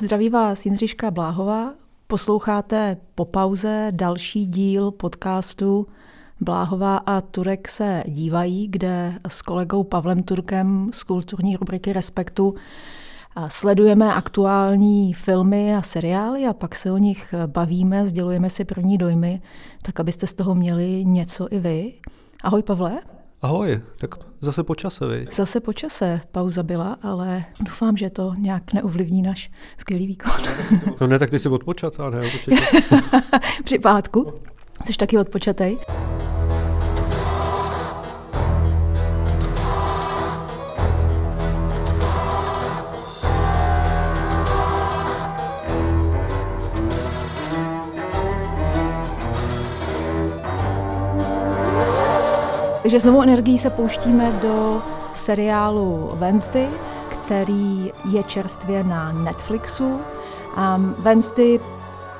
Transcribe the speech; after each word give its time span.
Zdraví 0.00 0.30
vás 0.30 0.66
Jindřiška 0.66 1.10
Bláhová. 1.10 1.74
Posloucháte 2.06 2.96
po 3.14 3.24
pauze 3.24 3.88
další 3.90 4.46
díl 4.46 4.90
podcastu 4.90 5.86
Bláhová 6.40 6.96
a 6.96 7.20
Turek 7.20 7.68
se 7.68 8.04
dívají, 8.06 8.68
kde 8.68 9.14
s 9.28 9.42
kolegou 9.42 9.84
Pavlem 9.84 10.22
Turkem 10.22 10.90
z 10.92 11.02
kulturní 11.02 11.56
rubriky 11.56 11.92
Respektu 11.92 12.54
sledujeme 13.48 14.14
aktuální 14.14 15.14
filmy 15.14 15.76
a 15.76 15.82
seriály 15.82 16.46
a 16.46 16.52
pak 16.52 16.74
se 16.74 16.92
o 16.92 16.98
nich 16.98 17.34
bavíme, 17.46 18.08
sdělujeme 18.08 18.50
si 18.50 18.64
první 18.64 18.98
dojmy, 18.98 19.42
tak 19.82 20.00
abyste 20.00 20.26
z 20.26 20.32
toho 20.32 20.54
měli 20.54 21.04
něco 21.04 21.48
i 21.50 21.58
vy. 21.58 21.92
Ahoj 22.42 22.62
Pavle. 22.62 23.00
Ahoj, 23.42 23.80
tak 23.96 24.14
zase 24.40 24.62
po 24.62 24.74
čase. 24.74 25.04
Zase 25.32 25.60
po 25.60 25.72
čase 25.72 26.20
pauza 26.30 26.62
byla, 26.62 26.98
ale 27.02 27.44
doufám, 27.60 27.96
že 27.96 28.10
to 28.10 28.34
nějak 28.38 28.72
neovlivní 28.72 29.22
náš 29.22 29.50
skvělý 29.78 30.06
výkon. 30.06 30.32
No 31.00 31.06
ne, 31.06 31.18
tak 31.18 31.30
ty 31.30 31.38
jsi 31.38 31.48
odpočatá, 31.48 32.10
ne. 32.10 32.20
Při 33.64 33.78
pátku. 33.78 34.32
Jsi 34.84 34.92
taky 34.92 35.18
odpočatej? 35.18 35.78
Takže 52.82 53.00
s 53.00 53.04
novou 53.04 53.22
energií 53.22 53.58
se 53.58 53.70
pouštíme 53.70 54.32
do 54.42 54.82
seriálu 55.12 56.10
Wednesday, 56.14 56.68
který 57.08 57.92
je 58.10 58.22
čerstvě 58.22 58.84
na 58.84 59.12
Netflixu. 59.12 60.00
Um, 60.74 60.94
Wednesday 60.98 61.58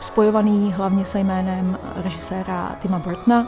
spojovaný 0.01 0.73
hlavně 0.73 1.05
se 1.05 1.19
jménem 1.19 1.79
režiséra 1.97 2.77
Tima 2.83 2.99
Burtona 2.99 3.47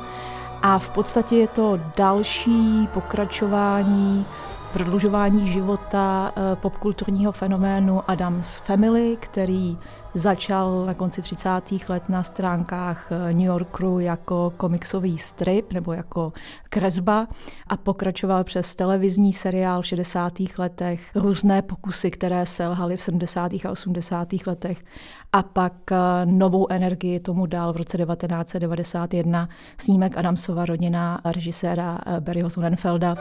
a 0.62 0.78
v 0.78 0.88
podstatě 0.88 1.36
je 1.36 1.48
to 1.48 1.80
další 1.96 2.88
pokračování 2.94 4.26
prodlužování 4.72 5.52
života 5.52 6.32
eh, 6.36 6.56
popkulturního 6.56 7.32
fenoménu 7.32 8.10
Adams 8.10 8.56
Family, 8.56 9.16
který 9.20 9.78
začal 10.14 10.86
na 10.86 10.94
konci 10.94 11.22
30. 11.22 11.48
let 11.88 12.08
na 12.08 12.22
stránkách 12.22 13.12
eh, 13.12 13.32
New 13.32 13.46
Yorku 13.46 13.98
jako 13.98 14.52
komiksový 14.56 15.18
strip 15.18 15.72
nebo 15.72 15.92
jako 15.92 16.32
kresba 16.68 17.28
a 17.66 17.76
pokračoval 17.76 18.44
přes 18.44 18.74
televizní 18.74 19.32
seriál 19.32 19.82
v 19.82 19.86
60. 19.86 20.32
letech, 20.58 21.10
různé 21.14 21.62
pokusy, 21.62 22.10
které 22.10 22.46
selhaly 22.46 22.96
v 22.96 23.02
70. 23.02 23.52
a 23.52 23.70
80. 23.70 24.28
letech 24.46 24.84
a 25.32 25.42
pak 25.42 25.92
eh, 25.92 25.96
novou 26.24 26.72
energii 26.72 27.20
tomu 27.20 27.46
dal 27.46 27.72
v 27.72 27.76
roce 27.76 27.98
1991 27.98 29.48
snímek 29.78 30.16
Adamsova 30.16 30.64
rodina 30.64 31.20
režiséra 31.24 31.98
Barryho 32.20 32.50
Sonnenfelda. 32.50 33.14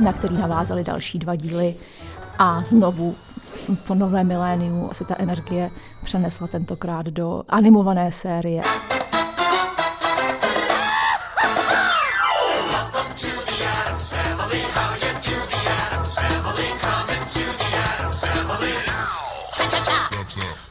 Na 0.00 0.12
který 0.12 0.36
navázali 0.38 0.84
další 0.84 1.18
dva 1.18 1.36
díly 1.36 1.74
a 2.38 2.62
znovu 2.62 3.14
po 3.86 3.94
nové 3.94 4.24
miléniu 4.24 4.90
se 4.92 5.04
ta 5.04 5.14
energie 5.18 5.70
přenesla 6.04 6.46
tentokrát 6.46 7.06
do 7.06 7.42
animované 7.48 8.12
série. 8.12 8.62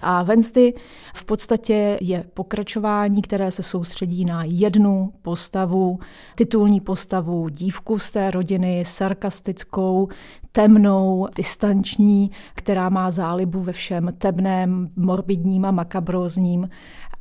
A 0.02 0.24
Wednesday 0.24 0.74
v 1.14 1.26
podstatě 1.26 1.98
je 2.02 2.24
pokračování, 2.34 3.22
které 3.22 3.52
se 3.52 3.64
soustředí 3.64 4.26
na 4.26 4.44
jednu 4.44 5.14
postavu, 5.22 6.00
titulní 6.36 6.82
postavu, 6.82 7.50
dívku 7.50 8.00
z 8.00 8.12
té 8.12 8.32
rodiny, 8.32 8.84
sarkastickou, 8.88 10.08
temnou, 10.52 11.28
distanční, 11.36 12.32
která 12.54 12.90
má 12.90 13.12
zálibu 13.12 13.62
ve 13.62 13.74
všem 13.74 14.10
temném, 14.18 14.90
morbidním 14.96 15.66
a 15.66 15.72
makabrózním. 15.72 16.70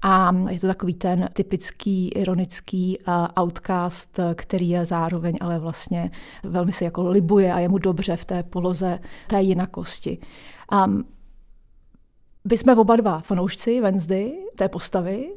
A 0.03 0.35
je 0.51 0.61
to 0.61 0.67
takový 0.67 0.95
ten 0.95 1.29
typický, 1.33 2.09
ironický 2.09 2.99
outcast, 3.41 4.21
který 4.35 4.69
je 4.69 4.85
zároveň 4.85 5.39
ale 5.41 5.59
vlastně 5.59 6.11
velmi 6.45 6.73
se 6.73 6.85
jako 6.85 7.11
libuje 7.11 7.53
a 7.53 7.59
je 7.59 7.69
mu 7.69 7.79
dobře 7.79 8.17
v 8.17 8.25
té 8.25 8.43
poloze 8.43 8.99
té 9.27 9.43
jinakosti. 9.43 10.19
A 10.71 10.87
vy 12.51 12.57
jsme 12.57 12.77
oba 12.77 12.97
dva 12.97 13.21
fanoušci 13.21 13.81
Wednesday, 13.81 14.33
té 14.57 14.69
postavy, 14.69 15.29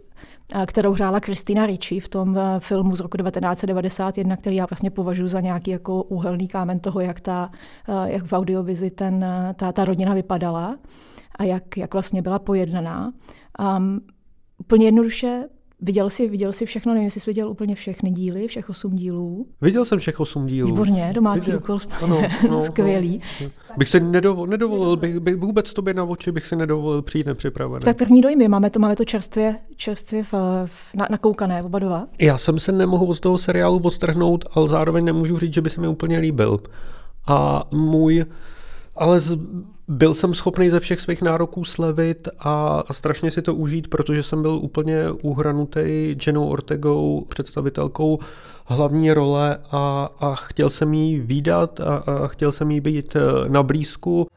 kterou 0.66 0.94
hrála 0.94 1.20
Kristýna 1.20 1.66
Ricci 1.66 2.00
v 2.00 2.10
tom 2.10 2.38
eh, 2.38 2.60
filmu 2.60 2.96
z 2.96 3.00
roku 3.00 3.18
1991, 3.18 4.38
který 4.38 4.56
já 4.56 4.66
vlastně 4.70 4.92
považuji 4.92 5.28
za 5.28 5.40
nějaký 5.40 5.72
jako 5.72 6.04
úhelný 6.04 6.48
kámen 6.48 6.80
toho, 6.80 7.00
jak, 7.00 7.20
ta, 7.20 7.52
eh, 7.90 8.12
jak 8.12 8.26
v 8.26 8.34
audiovizi 8.34 8.92
ten, 8.92 9.24
eh, 9.24 9.54
ta, 9.54 9.72
ta 9.72 9.86
rodina 9.86 10.14
vypadala 10.14 10.78
a 11.36 11.44
jak, 11.44 11.78
jak 11.78 11.94
vlastně 11.94 12.22
byla 12.22 12.40
pojednaná. 12.40 13.14
Um, 13.78 14.02
úplně 14.58 14.86
jednoduše 14.86 15.44
Viděl 15.84 16.10
jsi, 16.10 16.30
viděl 16.30 16.54
jsi 16.54 16.66
všechno, 16.66 16.94
nevím, 16.94 17.06
jestli 17.06 17.22
jsi 17.22 17.30
viděl 17.30 17.50
úplně 17.50 17.76
všechny 17.76 18.12
díly, 18.12 18.48
všech 18.48 18.70
osm 18.70 18.96
dílů. 18.96 19.46
Viděl 19.62 19.86
jsem 19.86 20.00
všech 20.00 20.20
osm 20.20 20.46
dílů. 20.46 20.70
Výborně, 20.70 21.12
domácí 21.14 21.52
viděl. 21.52 21.58
úkol, 21.58 21.80
ano, 22.02 22.22
no, 22.50 22.62
skvělý. 22.62 23.22
No. 23.42 23.50
Bych 23.78 23.90
si 23.90 24.00
nedovolil, 24.00 24.50
nedovolil 24.50 24.98
bych, 24.98 25.20
bych, 25.20 25.36
vůbec 25.36 25.74
tobě 25.74 25.94
na 25.94 26.04
oči 26.04 26.32
bych 26.32 26.48
si 26.48 26.56
nedovolil 26.56 27.02
přijít 27.02 27.28
nepřipravený. 27.28 27.86
Tak 27.86 27.98
první 27.98 28.22
dojmy, 28.22 28.48
máme 28.48 28.70
to, 28.70 28.80
máme 28.80 28.96
to 28.96 29.06
čerstvě, 29.06 29.56
čerstvě 29.76 30.24
v, 30.24 30.34
v, 30.66 30.96
na, 30.96 31.08
nakoukané, 31.12 31.64
oba 31.64 31.80
dva. 31.80 32.08
Já 32.20 32.38
jsem 32.38 32.60
se 32.60 32.72
nemohl 32.72 33.06
od 33.06 33.20
toho 33.20 33.38
seriálu 33.38 33.82
odtrhnout, 33.84 34.46
ale 34.52 34.68
zároveň 34.68 35.06
nemůžu 35.06 35.38
říct, 35.38 35.54
že 35.54 35.62
by 35.62 35.70
se 35.70 35.82
mi 35.82 35.88
úplně 35.88 36.20
líbil. 36.20 36.60
A 37.28 37.64
můj, 37.72 38.26
ale 38.96 39.20
z, 39.20 39.38
byl 39.92 40.14
jsem 40.14 40.34
schopný 40.34 40.70
ze 40.70 40.80
všech 40.80 41.02
svých 41.02 41.22
nároků 41.22 41.66
slevit 41.66 42.28
a, 42.40 42.84
a 42.88 42.94
strašně 42.94 43.32
si 43.32 43.42
to 43.42 43.56
užít, 43.56 43.88
protože 43.88 44.24
jsem 44.24 44.42
byl 44.42 44.56
úplně 44.56 45.12
uhranutý 45.12 46.16
Jenou 46.28 46.48
Ortegou, 46.48 47.26
představitelkou 47.30 48.20
hlavní 48.66 49.12
role 49.12 49.58
a, 49.72 50.10
a 50.20 50.36
chtěl 50.36 50.70
jsem 50.70 50.94
jí 50.94 51.20
výdat 51.20 51.80
a, 51.80 51.96
a 51.96 52.28
chtěl 52.28 52.52
jsem 52.52 52.72
jí 52.72 52.82
být 52.82 53.16
eh, 53.16 53.50
na 53.50 53.64
blízku. 53.64 54.28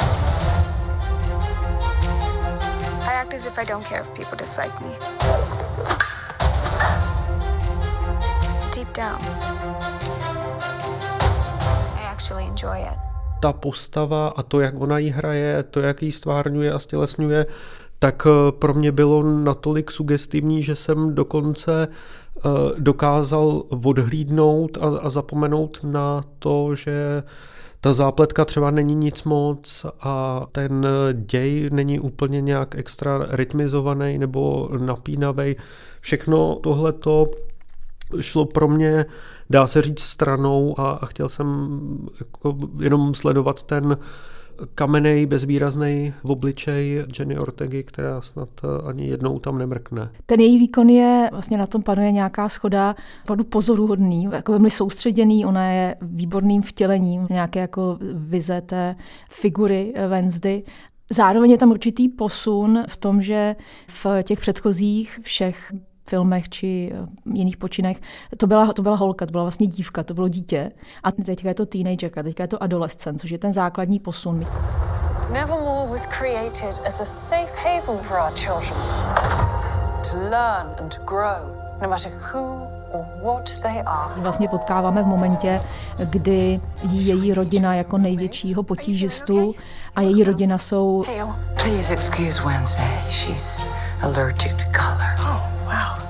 Deep 8.75 8.97
down, 8.97 9.21
I 11.97 12.06
actually 12.12 12.44
enjoy 12.44 12.81
it 12.81 13.13
ta 13.44 13.53
postava 13.53 14.28
a 14.28 14.43
to, 14.43 14.60
jak 14.60 14.81
ona 14.81 14.99
ji 14.99 15.10
hraje, 15.10 15.62
to, 15.62 15.81
jak 15.81 16.03
ji 16.03 16.12
stvárňuje 16.12 16.72
a 16.72 16.78
stělesňuje, 16.78 17.47
tak 17.99 18.27
eh, 18.27 18.53
pro 18.53 18.75
mě 18.75 18.93
bylo 18.93 19.22
natolik 19.22 19.91
sugestivní, 19.91 20.62
že 20.62 20.75
jsem 20.75 21.15
dokonce 21.15 21.88
eh, 21.88 22.41
dokázal 22.78 23.62
odhlídnout 23.69 24.78
a, 24.81 24.99
a 24.99 25.09
zapomenout 25.09 25.81
na 25.83 26.25
to, 26.38 26.75
že 26.75 27.22
ta 27.80 27.92
zápletka 27.92 28.45
třeba 28.45 28.71
není 28.71 28.95
nic 28.95 29.24
moc 29.24 29.86
a 30.01 30.47
ten 30.53 30.86
děj 31.13 31.71
není 31.72 32.01
úplně 32.01 32.41
nějak 32.41 32.74
extra 32.74 33.27
rytmizovaný 33.30 34.18
nebo 34.18 34.68
napínavý. 34.78 35.57
Všechno 36.01 36.54
tohleto 36.63 37.30
šlo 38.21 38.45
pro 38.45 38.68
mě 38.68 39.07
dá 39.50 39.66
se 39.66 39.82
říct, 39.82 40.00
stranou 40.00 40.80
a, 40.80 40.91
a 40.91 41.06
chtěl 41.06 41.28
jsem 41.28 41.78
jako 42.20 42.56
jenom 42.80 43.14
sledovat 43.14 43.62
ten 43.62 43.98
kamenej, 44.74 45.26
bezvýrazný 45.26 46.14
v 46.24 46.30
obličej 46.30 47.04
Jenny 47.18 47.38
Ortegy, 47.38 47.82
která 47.82 48.20
snad 48.20 48.48
ani 48.88 49.06
jednou 49.06 49.38
tam 49.38 49.58
nemrkne. 49.58 50.10
Ten 50.26 50.41
její 50.41 50.58
výkon 50.58 50.88
je, 50.88 51.28
vlastně 51.32 51.58
na 51.58 51.66
tom 51.66 51.82
panuje 51.82 52.12
nějaká 52.12 52.48
schoda, 52.48 52.94
opravdu 53.22 53.44
pozoruhodný, 53.44 54.28
jako 54.32 54.52
velmi 54.52 54.70
soustředěný, 54.70 55.46
ona 55.46 55.70
je 55.70 55.96
výborným 56.02 56.62
vtělením 56.62 57.26
nějaké 57.30 57.60
jako 57.60 57.98
vize 58.14 58.60
té 58.60 58.96
figury 59.30 59.94
Wednesday 60.08 60.62
Zároveň 61.10 61.50
je 61.50 61.58
tam 61.58 61.70
určitý 61.70 62.08
posun 62.08 62.82
v 62.88 62.96
tom, 62.96 63.22
že 63.22 63.56
v 63.88 64.06
těch 64.22 64.41
předchozích 64.41 65.20
všech 65.22 65.72
filmech 66.06 66.48
či 66.48 66.92
eh, 66.95 67.06
jiných 67.34 67.56
počinech, 67.56 68.01
to 68.36 68.47
byla, 68.47 68.72
to 68.72 68.83
byla 68.83 68.97
holka, 68.97 69.27
to 69.27 69.33
byla 69.33 69.45
vlastně 69.45 69.66
dívka, 69.66 70.03
to 70.03 70.15
bylo 70.15 70.28
dítě. 70.28 70.72
A 71.03 71.12
teďka 71.12 71.48
je 71.48 71.54
to 71.54 71.66
teenagerka, 71.66 72.22
teďka 72.22 72.42
je 72.42 72.48
to 72.48 72.62
adolescent, 72.62 73.21
což 73.21 73.30
je 73.30 73.39
ten 73.39 73.53
základní 73.53 74.01
posun. 74.01 74.47
Nevermore 75.33 75.91
was 75.91 76.06
created 76.06 76.80
as 76.86 77.01
a 77.01 77.04
safe 77.04 77.56
haven 77.56 77.98
for 77.98 78.18
our 78.18 78.33
children 78.33 78.78
to 80.10 80.16
learn 80.16 80.66
and 80.78 80.95
to 80.97 81.03
grow, 81.04 81.39
no 81.83 81.89
matter 81.89 82.12
who 82.12 82.74
Vlastně 84.16 84.48
potkáváme 84.48 85.03
v 85.03 85.06
momentě, 85.06 85.60
kdy 86.04 86.60
její 86.91 87.34
rodina 87.34 87.74
jako 87.74 87.98
největšího 87.98 88.62
potížistu 88.62 89.54
a 89.97 90.01
její 90.01 90.24
rodina 90.24 90.59
jsou... 90.59 91.04
Please 91.54 91.95
excuse 91.95 92.42
Wednesday. 92.42 93.10
She's 93.10 93.60
allergic 94.03 94.54
to 94.54 94.65
color. 94.72 95.53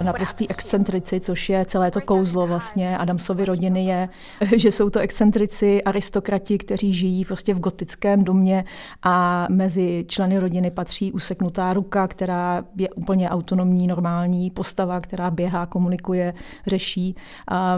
Naprostý 0.04 0.50
excentrici, 0.50 1.20
což 1.20 1.48
je 1.48 1.64
celé 1.64 1.90
to 1.90 2.00
kouzlo 2.00 2.46
vlastně 2.46 2.98
Adamsovy 2.98 3.44
rodiny 3.44 3.84
je, 3.84 4.08
že 4.56 4.72
jsou 4.72 4.90
to 4.90 5.00
excentrici, 5.00 5.82
aristokrati, 5.82 6.58
kteří 6.58 6.92
žijí 6.92 7.24
prostě 7.24 7.54
v 7.54 7.60
gotickém 7.60 8.24
domě 8.24 8.64
a 9.02 9.46
mezi 9.50 10.04
členy 10.08 10.38
rodiny 10.38 10.70
patří 10.70 11.12
useknutá 11.12 11.72
ruka, 11.72 12.08
která 12.08 12.64
je 12.76 12.90
úplně 12.90 13.30
autonomní, 13.30 13.86
normální 13.86 14.50
postava, 14.50 15.00
která 15.00 15.30
běhá, 15.30 15.66
komunikuje, 15.66 16.34
řeší. 16.66 17.16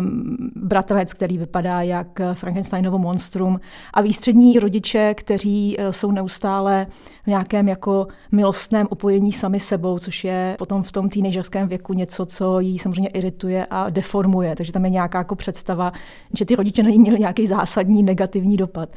Um, 0.01 0.37
bratranec, 0.57 1.13
který 1.13 1.39
vypadá 1.39 1.83
jak 1.83 2.21
Frankensteinovo 2.33 2.99
monstrum. 2.99 3.61
A 3.95 4.01
výstřední 4.01 4.59
rodiče, 4.59 5.15
kteří 5.15 5.77
eh, 5.79 5.93
jsou 5.93 6.11
neustále 6.11 6.87
v 7.25 7.27
nějakém 7.27 7.69
jako 7.69 8.07
milostném 8.33 8.87
opojení 8.91 9.33
sami 9.33 9.61
sebou, 9.61 9.99
což 9.99 10.25
je 10.25 10.57
potom 10.59 10.83
v 10.83 10.93
tom 10.93 11.09
teenagerském 11.09 11.66
věku 11.69 11.93
něco, 11.93 12.27
co 12.27 12.61
jí 12.61 12.79
samozřejmě 12.79 13.09
irituje 13.09 13.67
a 13.71 13.91
deformuje. 13.91 14.57
Takže 14.57 14.73
tam 14.73 14.85
je 14.85 14.91
nějaká 14.91 15.19
jako 15.19 15.35
představa, 15.35 15.93
že 16.39 16.45
ty 16.45 16.57
rodiče 16.57 16.83
na 16.83 16.91
ní 16.91 16.99
měli 16.99 17.19
nějaký 17.19 17.47
zásadní 17.47 18.03
negativní 18.03 18.57
dopad. 18.57 18.89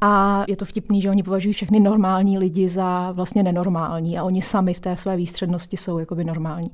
A 0.00 0.44
je 0.48 0.56
to 0.56 0.64
vtipný, 0.64 1.02
že 1.02 1.10
oni 1.10 1.22
považují 1.22 1.54
všechny 1.54 1.80
normální 1.80 2.38
lidi 2.38 2.68
za 2.68 3.12
vlastně 3.12 3.42
nenormální 3.42 4.18
a 4.18 4.24
oni 4.24 4.42
sami 4.42 4.74
v 4.74 4.80
té 4.80 4.96
své 4.96 5.16
výstřednosti 5.16 5.76
jsou 5.76 5.98
jakoby 5.98 6.24
normální. 6.24 6.70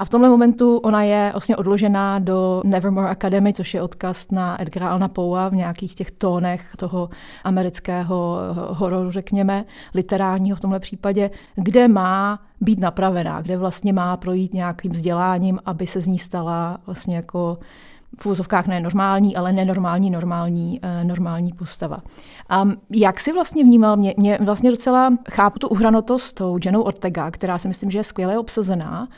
A 0.00 0.04
v 0.04 0.10
tomhle 0.10 0.28
momentu 0.28 0.76
ona 0.76 1.02
je 1.02 1.30
vlastně 1.32 1.56
odložená 1.56 2.18
do 2.18 2.62
Nevermore 2.64 3.08
Academy, 3.08 3.52
což 3.52 3.74
je 3.74 3.82
odkaz 3.82 4.30
na 4.30 4.62
Edgara 4.62 4.88
Alna 4.88 5.08
Poea 5.08 5.48
v 5.48 5.54
nějakých 5.54 5.94
těch 5.94 6.10
tónech 6.10 6.76
toho 6.76 7.08
amerického 7.44 8.38
hororu, 8.68 9.10
řekněme, 9.10 9.64
literárního 9.94 10.56
v 10.56 10.60
tomhle 10.60 10.80
případě, 10.80 11.30
kde 11.54 11.88
má 11.88 12.40
být 12.60 12.80
napravená, 12.80 13.42
kde 13.42 13.56
vlastně 13.56 13.92
má 13.92 14.16
projít 14.16 14.54
nějakým 14.54 14.92
vzděláním, 14.92 15.58
aby 15.64 15.86
se 15.86 16.00
z 16.00 16.06
ní 16.06 16.18
stala 16.18 16.78
vlastně 16.86 17.16
jako 17.16 17.58
v 18.20 18.26
úzovkách 18.26 18.66
ne 18.66 18.80
normální, 18.80 19.36
ale 19.36 19.52
nenormální, 19.52 20.10
normální, 20.10 20.80
eh, 20.82 21.04
normální 21.04 21.52
postava. 21.52 21.98
A 22.48 22.68
jak 22.90 23.20
si 23.20 23.32
vlastně 23.32 23.64
vnímal, 23.64 23.96
mě, 23.96 24.14
mě 24.16 24.38
vlastně 24.40 24.70
docela 24.70 25.12
chápu 25.30 25.58
tu 25.58 25.68
uhranotost 25.68 26.34
tou 26.34 26.58
Jenou 26.64 26.82
Ortega, 26.82 27.30
která 27.30 27.58
si 27.58 27.68
myslím, 27.68 27.90
že 27.90 27.98
je 27.98 28.04
skvěle 28.04 28.38
obsazená, 28.38 29.08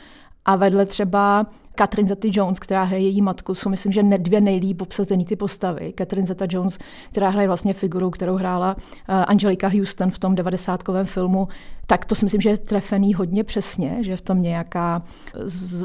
a 0.45 0.55
vedle 0.55 0.85
třeba 0.85 1.45
Catherine 1.75 2.09
Zeta-Jones, 2.09 2.59
která 2.59 2.83
hraje 2.83 3.03
její 3.03 3.21
matku, 3.21 3.55
jsou 3.55 3.69
myslím, 3.69 3.91
že 3.91 4.03
dvě 4.03 4.41
nejlíp 4.41 4.81
obsazený 4.81 5.25
ty 5.25 5.35
postavy. 5.35 5.93
Catherine 5.97 6.27
Zeta-Jones, 6.27 6.79
která 7.11 7.29
hraje 7.29 7.47
vlastně 7.47 7.73
figuru, 7.73 8.09
kterou 8.09 8.35
hrála 8.35 8.75
uh, 8.75 9.15
Angelika 9.27 9.67
Houston 9.67 10.11
v 10.11 10.19
tom 10.19 10.35
devadesátkovém 10.35 11.05
filmu, 11.05 11.47
tak 11.87 12.05
to 12.05 12.15
si 12.15 12.25
myslím, 12.25 12.41
že 12.41 12.49
je 12.49 12.57
trefený 12.57 13.13
hodně 13.13 13.43
přesně, 13.43 13.97
že 14.01 14.17
v 14.17 14.21
tom 14.21 14.41
nějaká 14.41 15.03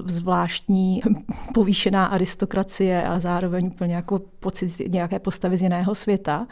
zvláštní 0.06 1.02
povýšená 1.54 2.06
aristokracie 2.06 3.02
a 3.02 3.18
zároveň 3.18 3.66
úplně 3.66 3.94
jako 3.94 4.20
pocit 4.40 4.92
nějaké 4.92 5.18
postavy 5.18 5.56
z 5.56 5.62
jiného 5.62 5.94
světa. 5.94 6.46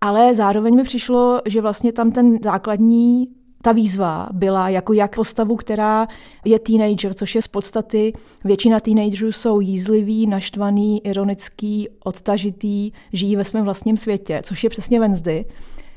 Ale 0.00 0.34
zároveň 0.34 0.76
mi 0.76 0.82
přišlo, 0.82 1.40
že 1.46 1.60
vlastně 1.60 1.92
tam 1.92 2.12
ten 2.12 2.38
základní 2.44 3.28
ta 3.64 3.72
výzva 3.72 4.28
byla 4.32 4.68
jako 4.68 4.92
jak 4.92 5.16
postavu, 5.16 5.56
která 5.56 6.06
je 6.44 6.58
teenager, 6.58 7.14
což 7.14 7.34
je 7.34 7.42
z 7.42 7.48
podstaty, 7.48 8.12
většina 8.44 8.80
teenagerů 8.80 9.32
jsou 9.32 9.60
jízliví, 9.60 10.26
naštvaný, 10.26 11.06
ironický, 11.06 11.88
odtažitý, 12.04 12.92
žijí 13.12 13.36
ve 13.36 13.44
svém 13.44 13.64
vlastním 13.64 13.96
světě, 13.96 14.42
což 14.44 14.64
je 14.64 14.70
přesně 14.70 15.00
Wednesday. 15.00 15.44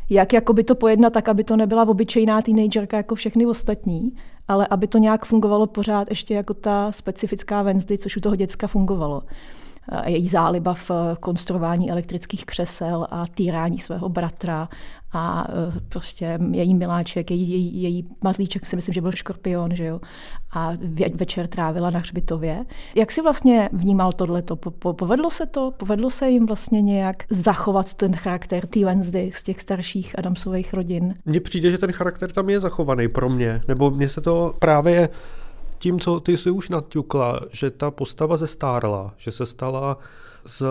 Jak 0.09 0.33
jakoby 0.33 0.63
to 0.63 0.75
pojednat 0.75 1.13
tak, 1.13 1.29
aby 1.29 1.43
to 1.43 1.55
nebyla 1.57 1.87
obyčejná 1.87 2.41
teenagerka 2.41 2.97
jako 2.97 3.15
všechny 3.15 3.45
ostatní, 3.45 4.11
ale 4.47 4.67
aby 4.69 4.87
to 4.87 4.97
nějak 4.97 5.25
fungovalo 5.25 5.67
pořád 5.67 6.07
ještě 6.09 6.33
jako 6.33 6.53
ta 6.53 6.91
specifická 6.91 7.61
Wednesday, 7.61 7.97
což 7.97 8.17
u 8.17 8.19
toho 8.19 8.35
děcka 8.35 8.67
fungovalo 8.67 9.23
její 10.05 10.27
záliba 10.27 10.73
v 10.73 10.91
konstruování 11.19 11.91
elektrických 11.91 12.45
křesel 12.45 13.07
a 13.11 13.27
týrání 13.27 13.79
svého 13.79 14.09
bratra 14.09 14.69
a 15.17 15.47
e, 15.49 15.79
prostě 15.89 16.39
její 16.51 16.75
miláček, 16.75 17.31
její, 17.31 17.49
její, 17.49 17.81
její 17.81 18.07
mazlíček 18.23 18.67
si 18.67 18.75
myslím, 18.75 18.93
že 18.93 19.01
byl 19.01 19.11
škorpion, 19.11 19.75
že 19.75 19.85
jo, 19.85 20.01
a 20.53 20.71
večer 21.13 21.47
trávila 21.47 21.89
na 21.89 21.99
hřbitově. 21.99 22.65
Jak 22.95 23.11
si 23.11 23.21
vlastně 23.21 23.69
vnímal 23.73 24.11
tohleto? 24.11 24.55
Povedlo 24.93 25.31
se 25.31 25.45
to? 25.45 25.71
Povedlo 25.71 26.09
se 26.09 26.29
jim 26.29 26.45
vlastně 26.45 26.81
nějak 26.81 27.23
zachovat 27.29 27.93
ten 27.93 28.15
charakter 28.15 28.67
té 28.67 28.85
Wednesday 28.85 29.31
z 29.31 29.43
těch 29.43 29.61
starších 29.61 30.19
Adamsových 30.19 30.73
rodin? 30.73 31.13
Mně 31.25 31.39
přijde, 31.39 31.71
že 31.71 31.77
ten 31.77 31.91
charakter 31.91 32.31
tam 32.31 32.49
je 32.49 32.59
zachovaný 32.59 33.07
pro 33.07 33.29
mě, 33.29 33.61
nebo 33.67 33.91
mně 33.91 34.09
se 34.09 34.21
to 34.21 34.55
právě 34.59 35.09
tím, 35.79 35.99
co 35.99 36.19
ty 36.19 36.37
si 36.37 36.51
už 36.51 36.69
naťukla, 36.69 37.39
že 37.51 37.71
ta 37.71 37.91
postava 37.91 38.37
zestárla, 38.37 39.13
že 39.17 39.31
se 39.31 39.45
stala 39.45 39.97
z 40.47 40.63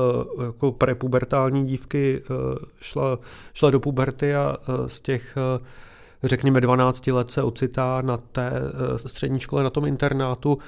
jako 0.44 0.72
prepubertální 0.72 1.66
dívky 1.66 2.22
eh, 2.22 2.34
šla, 2.80 3.18
šla 3.54 3.70
do 3.70 3.80
puberty 3.80 4.34
a 4.34 4.56
eh, 4.60 4.88
z 4.88 5.00
těch 5.00 5.36
eh, 5.36 5.64
řekněme 6.22 6.60
12 6.60 7.06
let 7.06 7.30
se 7.30 7.42
ocitá 7.42 8.02
na 8.02 8.16
té 8.16 8.52
střední 8.96 9.40
škole, 9.40 9.62
na 9.62 9.70
tom 9.70 9.86
internátu, 9.86 10.58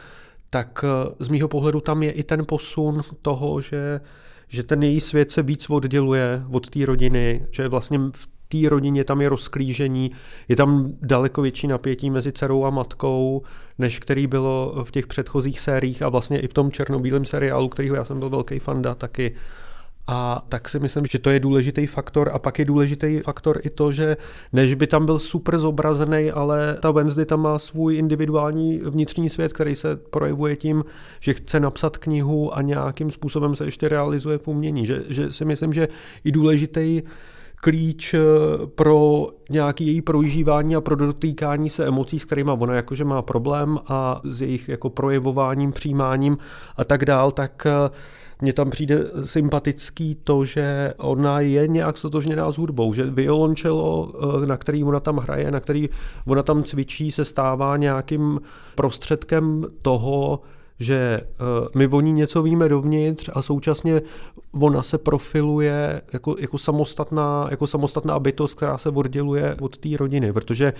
tak 0.51 0.85
z 1.19 1.29
mýho 1.29 1.49
pohledu 1.49 1.81
tam 1.81 2.03
je 2.03 2.13
i 2.13 2.23
ten 2.23 2.45
posun 2.47 3.03
toho, 3.23 3.61
že, 3.61 4.01
že 4.49 4.63
ten 4.63 4.83
její 4.83 5.01
svět 5.01 5.31
se 5.31 5.43
víc 5.43 5.71
odděluje 5.71 6.43
od 6.53 6.71
té 6.71 6.87
rodiny, 6.87 7.47
že 7.51 7.69
vlastně 7.69 7.99
v 7.99 8.29
té 8.49 8.69
rodině 8.69 9.05
tam 9.05 9.21
je 9.21 9.29
rozklížení, 9.29 10.11
je 10.49 10.57
tam 10.57 10.93
daleko 11.03 11.43
větší 11.43 11.67
napětí 11.67 12.11
mezi 12.11 12.33
dcerou 12.33 12.65
a 12.65 12.71
matkou, 12.71 13.43
než 13.79 13.99
který 13.99 14.27
bylo 14.27 14.85
v 14.85 14.91
těch 14.91 15.07
předchozích 15.07 15.61
sériích 15.61 16.03
a 16.03 16.09
vlastně 16.09 16.41
i 16.41 16.49
v 16.49 16.55
tom 16.55 16.71
černobílém 16.71 17.25
seriálu, 17.25 17.69
kterýho 17.69 17.97
já 17.97 18.05
jsem 18.05 18.19
byl 18.19 18.31
velký 18.31 18.59
fanda 18.59 18.95
taky. 18.95 19.35
A 20.11 20.45
tak 20.49 20.69
si 20.69 20.79
myslím, 20.79 21.07
že 21.07 21.19
to 21.19 21.31
je 21.31 21.41
důležitý 21.41 21.87
faktor. 21.87 22.31
A 22.33 22.39
pak 22.39 22.59
je 22.59 22.65
důležitý 22.65 23.21
faktor 23.21 23.61
i 23.63 23.71
to, 23.71 23.93
že 23.93 24.17
než 24.53 24.75
by 24.75 24.87
tam 24.87 25.07
byl 25.07 25.19
super 25.19 25.59
zobrazený, 25.59 26.31
ale 26.31 26.77
ta 26.83 26.91
Wednesday 26.91 27.25
tam 27.25 27.41
má 27.41 27.59
svůj 27.59 27.97
individuální 27.97 28.79
vnitřní 28.79 29.31
svět, 29.31 29.53
který 29.53 29.75
se 29.75 29.97
projevuje 29.97 30.57
tím, 30.57 30.85
že 31.21 31.35
chce 31.35 31.61
napsat 31.61 31.97
knihu 31.97 32.57
a 32.57 32.63
nějakým 32.63 33.11
způsobem 33.11 33.55
se 33.55 33.65
ještě 33.65 33.89
realizuje 33.89 34.39
v 34.39 34.49
umění. 34.49 34.87
Že, 34.87 35.05
že 35.09 35.33
si 35.33 35.45
myslím, 35.45 35.73
že 35.73 35.89
i 36.25 36.33
důležitý 36.33 37.03
klíč 37.61 38.15
eh, 38.15 38.21
pro 38.75 39.27
nějaký 39.51 39.87
její 39.87 40.03
prožívání 40.03 40.77
a 40.77 40.81
pro 40.81 40.97
dotýkání 40.97 41.71
se 41.71 41.87
emocí, 41.87 42.19
s 42.19 42.25
kterými 42.25 42.51
ona 42.59 42.75
jakože 42.75 43.05
má 43.05 43.23
problém 43.23 43.79
a 43.87 44.21
s 44.25 44.43
jejich 44.43 44.69
jako 44.69 44.91
projevováním, 44.91 45.73
přijímáním 45.73 46.39
a 46.77 46.85
tak 46.85 47.05
dál, 47.05 47.31
tak 47.31 47.67
eh, 47.67 47.91
mně 48.43 48.53
tam 48.53 48.71
přijde 48.71 48.99
sympatický 49.25 50.15
to, 50.25 50.45
že 50.45 50.95
ona 50.97 51.41
je 51.41 51.69
nějak 51.69 51.99
stotožněná 51.99 52.53
s 52.53 52.59
hudbou, 52.59 52.93
že 52.93 53.05
violončelo, 53.05 54.13
eh, 54.43 54.47
na 54.47 54.57
který 54.57 54.85
ona 54.85 55.01
tam 55.01 55.17
hraje, 55.17 55.51
na 55.51 55.61
který 55.61 55.89
ona 56.27 56.43
tam 56.43 56.63
cvičí, 56.63 57.11
se 57.11 57.25
stává 57.25 57.77
nějakým 57.77 58.41
prostředkem 58.75 59.67
toho, 59.83 60.41
že 60.81 61.19
uh, 61.21 61.69
my 61.77 61.87
o 61.89 62.01
ní 62.01 62.13
něco 62.13 62.43
víme 62.43 62.69
dovnitř 62.69 63.31
a 63.33 63.43
současně 63.43 64.03
ona 64.53 64.83
se 64.83 64.99
profiluje 64.99 66.03
jako, 66.13 66.37
jako, 66.39 66.59
samostatná, 66.59 67.47
jako 67.51 67.67
samostatná 67.67 68.19
bytost, 68.19 68.55
která 68.55 68.79
se 68.79 68.89
odděluje 68.89 69.57
od 69.61 69.77
té 69.77 69.89
rodiny, 69.97 70.33
protože 70.33 70.73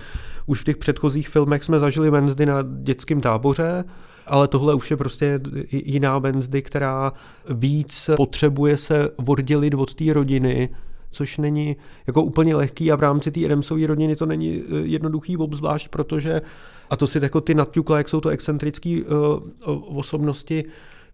už 0.45 0.61
v 0.61 0.63
těch 0.63 0.77
předchozích 0.77 1.29
filmech 1.29 1.63
jsme 1.63 1.79
zažili 1.79 2.09
Wednesday 2.09 2.45
na 2.45 2.55
dětském 2.81 3.21
táboře, 3.21 3.83
ale 4.27 4.47
tohle 4.47 4.73
už 4.73 4.91
je 4.91 4.97
prostě 4.97 5.39
jiná 5.71 6.17
Wednesday, 6.17 6.61
která 6.61 7.13
víc 7.49 8.09
potřebuje 8.17 8.77
se 8.77 9.09
oddělit 9.25 9.73
od 9.73 9.93
té 9.93 10.13
rodiny, 10.13 10.69
což 11.11 11.37
není 11.37 11.77
jako 12.07 12.23
úplně 12.23 12.55
lehký 12.55 12.91
a 12.91 12.95
v 12.95 13.01
rámci 13.01 13.31
té 13.31 13.45
Adamsové 13.45 13.87
rodiny 13.87 14.15
to 14.15 14.25
není 14.25 14.61
eh, 14.61 14.75
jednoduchý 14.83 15.37
obzvlášť, 15.37 15.87
protože 15.87 16.41
a 16.89 16.95
to 16.95 17.07
si 17.07 17.19
jako 17.21 17.41
ty 17.41 17.53
naťukla, 17.53 17.97
jak 17.97 18.09
jsou 18.09 18.21
to 18.21 18.29
excentrické 18.29 18.99
uh, 19.01 19.97
osobnosti, 19.97 20.65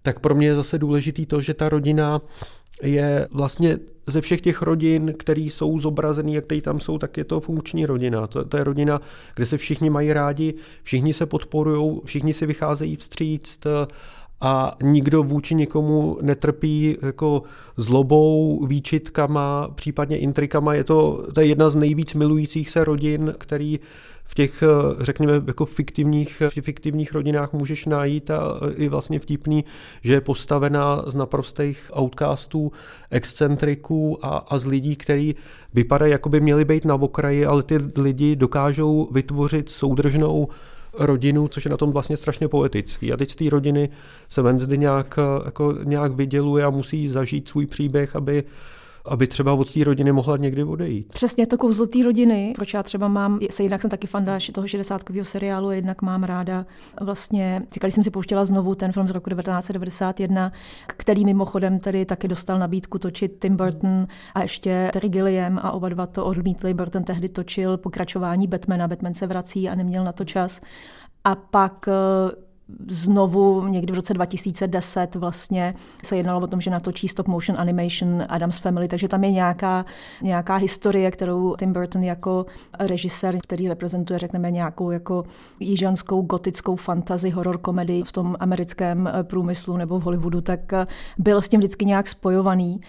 tak 0.01 0.20
pro 0.20 0.36
mě 0.36 0.48
je 0.48 0.55
zase 0.55 0.79
důležitý 0.79 1.25
to, 1.25 1.41
že 1.41 1.53
ta 1.53 1.70
rodina 1.70 2.22
je 2.82 3.27
vlastně 3.32 3.79
ze 4.08 4.22
všech 4.22 4.41
těch 4.41 4.62
rodin, 4.62 5.13
které 5.17 5.41
jsou 5.41 5.79
zobrazené, 5.79 6.32
jak 6.32 6.46
tady 6.46 6.62
tam 6.62 6.79
jsou, 6.79 6.98
tak 6.98 7.17
je 7.17 7.24
to 7.24 7.39
funkční 7.39 7.86
rodina. 7.86 8.27
To, 8.27 8.46
to 8.46 8.58
je 8.58 8.63
rodina, 8.63 9.01
kde 9.36 9.46
se 9.46 9.58
všichni 9.58 9.89
mají 9.89 10.13
rádi, 10.13 10.53
všichni 10.84 11.13
se 11.13 11.25
podporují, 11.25 12.01
všichni 12.05 12.34
si 12.34 12.46
vycházejí 12.46 12.96
vstříct 12.96 13.67
a 14.41 14.77
nikdo 14.84 15.24
vůči 15.24 15.55
nikomu 15.55 16.17
netrpí 16.22 16.98
jako 17.01 17.44
zlobou, 17.77 18.65
výčitkama, 18.65 19.70
případně 19.75 20.17
intrikama. 20.17 20.74
Je 20.74 20.84
to, 20.84 21.27
to 21.34 21.41
je 21.41 21.48
jedna 21.48 21.70
z 21.70 21.75
nejvíc 21.75 22.13
milujících 22.13 22.70
se 22.70 22.84
rodin, 22.84 23.34
který 23.38 23.79
v 24.27 24.36
těch, 24.36 24.63
řekněme, 25.00 25.34
jako 25.48 25.65
fiktivních, 25.65 26.41
fiktivních 26.62 27.13
rodinách 27.13 27.53
můžeš 27.53 27.86
najít 27.86 28.32
a 28.32 28.41
i 28.75 28.88
vlastně 28.88 29.20
vtipný, 29.20 29.65
že 30.01 30.13
je 30.13 30.22
postavená 30.22 31.03
z 31.08 31.15
naprostých 31.15 31.91
outcastů, 32.00 32.72
excentriků 33.12 34.25
a, 34.25 34.38
a 34.38 34.58
z 34.58 34.65
lidí, 34.65 34.96
kteří 34.96 35.36
vypadají, 35.74 36.12
jako 36.12 36.29
by 36.29 36.39
měli 36.39 36.65
být 36.65 36.86
na 36.86 36.96
okraji, 36.96 37.46
ale 37.46 37.63
ty 37.63 37.77
lidi 37.96 38.36
dokážou 38.36 39.10
vytvořit 39.12 39.70
soudržnou 39.70 40.48
rodinu, 41.00 41.48
což 41.48 41.65
je 41.65 41.72
na 41.72 41.77
tom 41.77 41.91
vlastně 41.91 42.17
strašně 42.17 42.48
poetický. 42.48 43.13
A 43.13 43.17
teď 43.17 43.29
z 43.29 43.36
té 43.36 43.50
rodiny 43.50 43.89
se 44.29 44.41
Wednesday 44.41 44.77
nějak, 44.77 45.20
jako, 45.46 45.75
nějak 45.84 46.12
vyděluje 46.12 46.65
a 46.65 46.70
musí 46.70 47.08
zažít 47.08 47.48
svůj 47.48 47.65
příběh, 47.65 48.15
aby 48.15 48.44
aby 49.07 49.27
třeba 49.27 49.53
od 49.53 49.74
té 49.74 49.83
rodiny 49.83 50.12
mohla 50.12 50.38
někdy 50.38 50.63
odejít. 50.63 51.07
Přesně 51.13 51.47
to 51.47 51.57
kouzlo 51.57 51.88
té 51.88 52.03
rodiny, 52.03 52.53
proč 52.55 52.74
já 52.74 52.83
třeba 52.83 53.07
mám, 53.07 53.39
se 53.50 53.63
jednak 53.63 53.81
jsem 53.81 53.89
taky 53.89 54.07
fanda 54.07 54.39
toho 54.51 54.67
60 54.67 55.03
seriálu, 55.24 55.71
jednak 55.71 56.01
mám 56.01 56.24
ráda 56.24 56.65
vlastně, 57.01 57.62
když 57.81 57.93
jsem 57.93 58.03
si 58.03 58.12
pouštěla 58.12 58.45
znovu 58.45 58.75
ten 58.75 58.91
film 58.91 59.07
z 59.07 59.12
roku 59.12 59.29
1991, 59.29 60.51
který 60.88 61.25
mimochodem 61.25 61.79
tedy 61.79 62.05
taky 62.05 62.27
dostal 62.27 62.59
nabídku 62.59 63.00
točit 63.00 63.39
Tim 63.41 63.55
Burton 63.55 64.07
a 64.33 64.41
ještě 64.41 64.89
Terry 64.93 65.09
Gilliam 65.09 65.59
a 65.63 65.71
oba 65.71 65.89
dva 65.89 66.07
to 66.07 66.25
odmítli. 66.25 66.74
Burton 66.74 67.03
tehdy 67.03 67.29
točil 67.29 67.77
pokračování 67.77 68.47
Batmana, 68.47 68.88
Batman 68.88 69.13
se 69.13 69.27
vrací 69.27 69.69
a 69.69 69.75
neměl 69.75 70.03
na 70.03 70.12
to 70.12 70.25
čas. 70.25 70.62
A 71.24 71.35
pak 71.35 71.89
znovu 72.88 73.67
někdy 73.67 73.93
v 73.93 73.95
roce 73.95 74.13
2010 74.13 75.15
vlastně 75.15 75.74
se 76.03 76.17
jednalo 76.17 76.41
o 76.41 76.48
tom, 76.48 76.62
že 76.62 76.69
natočí 76.69 77.07
stop 77.07 77.27
motion 77.27 77.60
animation 77.60 78.24
Adams 78.29 78.57
Family, 78.57 78.88
takže 78.88 79.07
tam 79.07 79.24
je 79.24 79.31
nějaká, 79.31 79.86
nějaká 80.22 80.55
historie, 80.55 81.12
kterou 81.12 81.55
Tim 81.55 81.74
Burton 81.74 82.03
jako 82.03 82.45
režisér, 82.79 83.38
který 83.43 83.67
reprezentuje, 83.67 84.19
řekneme, 84.19 84.51
nějakou 84.51 84.91
jako 84.91 85.24
jižanskou 85.60 86.22
gotickou 86.22 86.75
fantasy 86.75 87.29
horror 87.29 87.57
komedii 87.57 88.03
v 88.03 88.12
tom 88.12 88.36
americkém 88.39 89.10
průmyslu 89.24 89.77
nebo 89.77 90.00
v 90.00 90.03
Hollywoodu, 90.03 90.41
tak 90.41 90.74
byl 91.17 91.41
s 91.41 91.50
tím 91.50 91.60
vždycky 91.60 91.86
nějak 91.86 92.07
spojovaný 92.07 92.81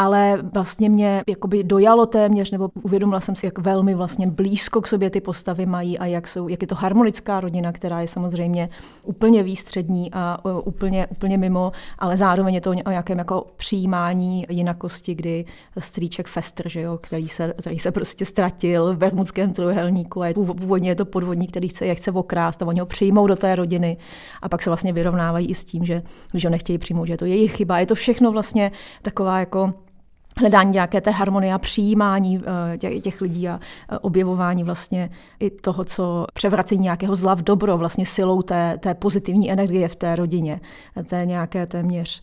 ale 0.00 0.38
vlastně 0.54 0.88
mě 0.88 1.22
jakoby 1.28 1.64
dojalo 1.64 2.06
téměř, 2.06 2.50
nebo 2.50 2.70
uvědomila 2.82 3.20
jsem 3.20 3.36
si, 3.36 3.46
jak 3.46 3.58
velmi 3.58 3.94
vlastně 3.94 4.26
blízko 4.26 4.80
k 4.80 4.86
sobě 4.86 5.10
ty 5.10 5.20
postavy 5.20 5.66
mají 5.66 5.98
a 5.98 6.06
jak, 6.06 6.28
jsou, 6.28 6.48
jak 6.48 6.62
je 6.62 6.68
to 6.68 6.74
harmonická 6.74 7.40
rodina, 7.40 7.72
která 7.72 8.00
je 8.00 8.08
samozřejmě 8.08 8.68
úplně 9.02 9.42
výstřední 9.42 10.10
a 10.12 10.38
uh, 10.44 10.60
úplně, 10.64 11.06
úplně 11.06 11.38
mimo, 11.38 11.72
ale 11.98 12.16
zároveň 12.16 12.54
je 12.54 12.60
to 12.60 12.70
o 12.70 12.90
nějakém 12.90 13.18
jako 13.18 13.46
přijímání 13.56 14.46
jinakosti, 14.50 15.14
kdy 15.14 15.44
strýček 15.78 16.28
Fester, 16.28 16.68
že 16.68 16.80
jo, 16.80 16.98
který, 17.02 17.28
se, 17.28 17.54
který 17.58 17.78
se 17.78 17.92
prostě 17.92 18.24
ztratil 18.24 18.94
v 18.94 18.96
Bermudském 18.96 19.52
trojuhelníku 19.52 20.22
a 20.22 20.34
původně 20.34 20.90
je 20.90 20.94
to 20.94 21.04
podvodník, 21.04 21.50
který 21.50 21.68
chce, 21.68 21.86
je 21.86 21.94
chce 21.94 22.10
okrást 22.10 22.62
a 22.62 22.66
oni 22.66 22.80
ho 22.80 22.86
přijmou 22.86 23.26
do 23.26 23.36
té 23.36 23.56
rodiny 23.56 23.96
a 24.42 24.48
pak 24.48 24.62
se 24.62 24.70
vlastně 24.70 24.92
vyrovnávají 24.92 25.46
i 25.46 25.54
s 25.54 25.64
tím, 25.64 25.84
že 25.84 26.02
když 26.30 26.44
ho 26.44 26.50
nechtějí 26.50 26.78
přijmout, 26.78 27.06
že 27.06 27.12
je 27.12 27.18
to 27.18 27.24
jejich 27.24 27.56
chyba. 27.56 27.78
Je 27.78 27.86
to 27.86 27.94
všechno 27.94 28.32
vlastně 28.32 28.72
taková 29.02 29.40
jako 29.40 29.74
hledání 30.36 30.72
nějaké 30.72 31.00
té 31.00 31.10
harmonie 31.10 31.54
a 31.54 31.58
přijímání 31.58 32.42
eh, 32.82 33.00
těch 33.00 33.20
lidí 33.20 33.48
a 33.48 33.60
eh, 33.88 33.98
objevování 33.98 34.64
vlastně 34.64 35.10
i 35.40 35.50
toho, 35.50 35.84
co 35.84 36.26
převrací 36.34 36.78
nějakého 36.78 37.16
zla 37.16 37.34
v 37.34 37.42
dobro, 37.42 37.78
vlastně 37.78 38.06
silou 38.06 38.42
té, 38.42 38.78
té 38.78 38.94
pozitivní 38.94 39.52
energie 39.52 39.88
v 39.88 39.96
té 39.96 40.16
rodině, 40.16 40.60
té 41.08 41.26
nějaké 41.26 41.66
téměř, 41.66 42.22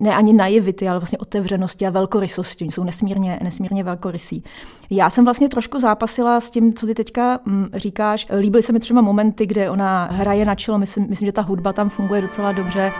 ne 0.00 0.14
ani 0.14 0.32
naivity, 0.32 0.88
ale 0.88 0.98
vlastně 0.98 1.18
otevřenosti 1.18 1.86
a 1.86 1.90
velkorysosti. 1.90 2.64
Oni 2.64 2.72
jsou 2.72 2.84
nesmírně, 2.84 3.38
nesmírně 3.42 3.84
velkorysí. 3.84 4.44
Já 4.90 5.10
jsem 5.10 5.24
vlastně 5.24 5.48
trošku 5.48 5.80
zápasila 5.80 6.40
s 6.40 6.50
tím, 6.50 6.74
co 6.74 6.86
ty 6.86 6.94
teďka 6.94 7.40
mm, 7.44 7.68
říkáš. 7.74 8.26
Líbily 8.38 8.62
se 8.62 8.72
mi 8.72 8.80
třeba 8.80 9.00
momenty, 9.00 9.46
kde 9.46 9.70
ona 9.70 10.08
hraje 10.12 10.44
na 10.44 10.54
čelo, 10.54 10.78
myslím, 10.78 11.06
myslím 11.08 11.26
že 11.26 11.32
ta 11.32 11.42
hudba 11.42 11.72
tam 11.72 11.90
funguje 11.90 12.20
docela 12.20 12.52
dobře. 12.52 12.92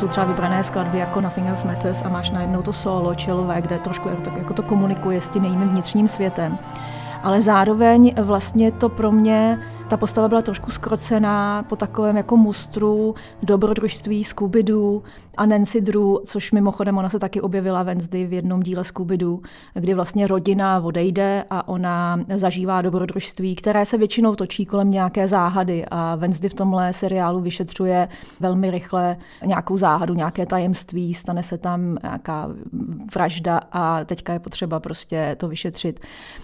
Jsou 0.00 0.08
třeba 0.08 0.26
vybrané 0.26 0.64
skladby 0.64 0.98
jako 0.98 1.20
Nothing 1.20 1.48
Else 1.48 1.66
Matters 1.66 2.02
a 2.04 2.08
máš 2.08 2.30
najednou 2.30 2.62
to 2.62 2.72
solo 2.72 3.14
čelové, 3.14 3.62
kde 3.62 3.78
trošku 3.78 4.08
jako 4.08 4.38
jako 4.38 4.54
to 4.54 4.62
komunikuje 4.62 5.20
s 5.20 5.28
tím 5.28 5.44
jejím 5.44 5.60
vnitřním 5.60 6.08
světem. 6.08 6.58
Ale 7.22 7.42
zároveň 7.42 8.14
vlastně 8.22 8.72
to 8.72 8.88
pro 8.88 9.12
mě 9.12 9.58
ta 9.90 9.96
postava 9.96 10.28
byla 10.28 10.42
trošku 10.42 10.70
skrocená 10.70 11.62
po 11.62 11.76
takovém 11.76 12.16
jako 12.16 12.36
mustru 12.36 13.14
dobrodružství 13.42 14.24
scooby 14.24 14.64
a 15.36 15.46
Nancy 15.46 15.80
Drew, 15.80 16.16
což 16.24 16.52
mimochodem 16.52 16.98
ona 16.98 17.08
se 17.08 17.18
taky 17.18 17.40
objevila 17.40 17.82
Wednesday 17.82 18.26
v 18.26 18.32
jednom 18.32 18.62
díle 18.62 18.84
scooby 18.84 19.18
kdy 19.74 19.94
vlastně 19.94 20.26
rodina 20.26 20.80
odejde 20.80 21.44
a 21.50 21.68
ona 21.68 22.20
zažívá 22.34 22.82
dobrodružství, 22.82 23.54
které 23.54 23.86
se 23.86 23.98
většinou 23.98 24.34
točí 24.34 24.66
kolem 24.66 24.90
nějaké 24.90 25.28
záhady 25.28 25.84
a 25.90 26.14
Wednesday 26.14 26.50
v 26.50 26.54
tomhle 26.54 26.92
seriálu 26.92 27.40
vyšetřuje 27.40 28.08
velmi 28.40 28.70
rychle 28.70 29.16
nějakou 29.44 29.78
záhadu, 29.78 30.14
nějaké 30.14 30.46
tajemství, 30.46 31.14
stane 31.14 31.42
se 31.42 31.58
tam 31.58 31.98
nějaká 32.02 32.48
vražda 33.14 33.60
a 33.72 34.04
teďka 34.04 34.32
je 34.32 34.38
potřeba 34.38 34.80
prostě 34.80 35.36
to 35.38 35.48
vyšetřit. 35.48 36.00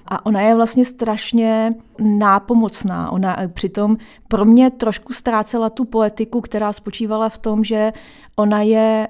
A 0.07 0.27
ona 0.27 0.41
je 0.41 0.55
vlastně 0.55 0.85
strašně 0.85 1.75
nápomocná. 1.99 3.11
Ona 3.11 3.36
přitom 3.53 3.97
pro 4.29 4.45
mě 4.45 4.71
trošku 4.71 5.13
ztrácela 5.13 5.71
tu 5.71 5.85
poetiku, 5.85 6.41
která 6.41 6.73
spočívala 6.73 7.29
v 7.29 7.39
tom, 7.39 7.65
že 7.65 7.93
ona 8.37 8.63
je 8.63 9.09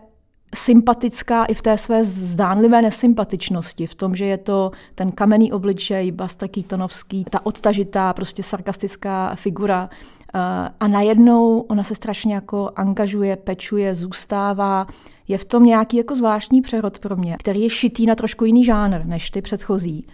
sympatická 0.54 1.45
i 1.45 1.54
v 1.54 1.62
té 1.62 1.78
své 1.78 2.04
zdánlivé 2.04 2.83
nesympatičnosti, 2.83 3.87
v 3.87 3.95
tom, 3.95 4.16
že 4.16 4.25
je 4.25 4.38
to 4.38 4.71
ten 4.95 5.12
kamenný 5.12 5.52
obličej, 5.52 6.11
Buster 6.12 6.49
Keatonovský, 6.49 7.25
ta 7.25 7.47
odtažitá, 7.47 8.12
prostě 8.12 8.42
sarkastická 8.42 9.35
figura. 9.35 9.90
A 10.80 10.88
najednou 10.88 11.61
ona 11.61 11.83
se 11.83 11.95
strašně 11.95 12.35
jako 12.35 12.71
angažuje, 12.76 13.37
pečuje, 13.37 13.95
zůstává. 13.95 14.87
Je 15.28 15.38
v 15.38 15.45
tom 15.45 15.64
nějaký 15.64 15.97
jako 15.97 16.16
zvláštní 16.16 16.62
přerod 16.62 16.99
pro 16.99 17.16
mě, 17.16 17.37
který 17.38 17.62
je 17.62 17.71
šitý 17.71 18.06
na 18.06 18.14
trošku 18.14 18.45
jiný 18.45 18.64
žánr 18.64 19.04
než 19.04 19.30
ty 19.30 19.42
předchozí. 19.42 20.06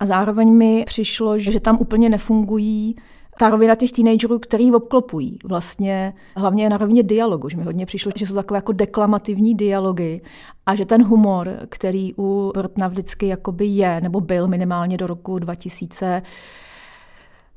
A 0.00 0.06
zároveň 0.06 0.52
mi 0.52 0.84
přišlo, 0.86 1.38
že 1.38 1.60
tam 1.60 1.78
úplně 1.80 2.08
nefungují 2.08 2.96
ta 3.38 3.50
rovina 3.50 3.74
těch 3.74 3.92
teenagerů, 3.92 4.38
který 4.38 4.72
obklopují, 4.72 5.38
vlastně 5.44 6.14
hlavně 6.36 6.70
na 6.70 6.76
rovině 6.76 7.02
dialogu, 7.02 7.48
že 7.48 7.56
mi 7.56 7.64
hodně 7.64 7.86
přišlo, 7.86 8.12
že 8.14 8.26
jsou 8.26 8.34
takové 8.34 8.58
jako 8.58 8.72
deklamativní 8.72 9.54
dialogy 9.54 10.20
a 10.66 10.74
že 10.74 10.84
ten 10.84 11.04
humor, 11.04 11.50
který 11.68 12.14
u 12.18 12.52
Brtna 12.54 12.88
vždycky 12.88 13.26
jakoby 13.26 13.66
je, 13.66 14.00
nebo 14.00 14.20
byl 14.20 14.48
minimálně 14.48 14.96
do 14.96 15.06
roku 15.06 15.38
2000, 15.38 16.22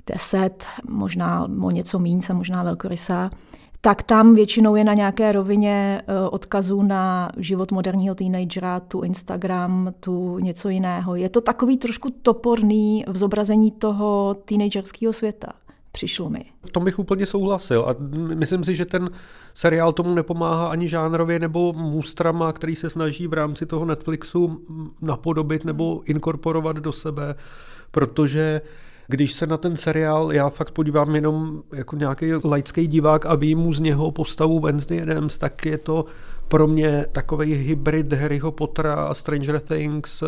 10, 0.08 0.66
možná 0.90 1.48
o 1.62 1.72
něco 1.72 2.00
míň, 2.00 2.22
jsem 2.22 2.38
možná 2.38 2.64
velkorysá, 2.64 3.30
tak 3.82 4.04
tam 4.04 4.36
většinou 4.36 4.76
je 4.76 4.84
na 4.84 4.94
nějaké 4.94 5.32
rovině 5.32 6.02
eh, 6.02 6.30
odkazů 6.30 6.82
na 6.82 7.30
život 7.38 7.72
moderního 7.72 8.16
teenagera, 8.16 8.80
tu 8.80 9.02
Instagram, 9.02 9.94
tu 10.00 10.40
něco 10.40 10.70
jiného. 10.70 11.16
Je 11.16 11.30
to 11.30 11.42
takový 11.42 11.78
trošku 11.78 12.10
toporný 12.10 13.06
v 13.08 13.18
zobrazení 13.18 13.72
toho 13.72 14.36
teenagerského 14.46 15.14
světa 15.14 15.48
přišlo 15.92 16.30
mi. 16.30 16.46
V 16.66 16.72
tom 16.72 16.86
bych 16.86 17.00
úplně 17.00 17.26
souhlasil 17.26 17.82
a 17.82 17.96
myslím 18.36 18.64
si, 18.64 18.76
že 18.76 18.86
ten 18.86 19.10
seriál 19.54 19.94
tomu 19.94 20.14
nepomáhá 20.14 20.68
ani 20.68 20.90
žánrově 20.90 21.40
nebo 21.40 21.74
můstrama, 21.74 22.54
který 22.54 22.76
se 22.76 22.90
snaží 22.90 23.28
v 23.28 23.34
rámci 23.34 23.66
toho 23.66 23.86
Netflixu 23.86 24.66
napodobit 25.02 25.66
nebo 25.66 26.02
inkorporovat 26.06 26.76
do 26.76 26.92
sebe, 26.92 27.36
protože 27.92 28.62
když 29.08 29.34
se 29.34 29.48
na 29.48 29.58
ten 29.58 29.78
seriál 29.78 30.34
já 30.34 30.50
fakt 30.50 30.72
podívám 30.72 31.16
jenom 31.16 31.64
jako 31.74 31.96
nějaký 31.96 32.34
laický 32.44 32.88
divák 32.88 33.26
a 33.26 33.36
vím 33.36 33.58
mu 33.58 33.74
z 33.74 33.80
něho 33.80 34.12
postavu 34.12 34.60
Wednesday 34.60 35.02
Adams, 35.02 35.38
tak 35.38 35.66
je 35.66 35.78
to 35.78 36.06
pro 36.50 36.68
mě 36.68 37.06
takový 37.12 37.54
hybrid 37.54 38.14
Harryho 38.14 38.52
Pottera 38.52 38.96
a 38.96 39.14
Stranger 39.14 39.60
Things 39.60 40.22
eh, 40.22 40.28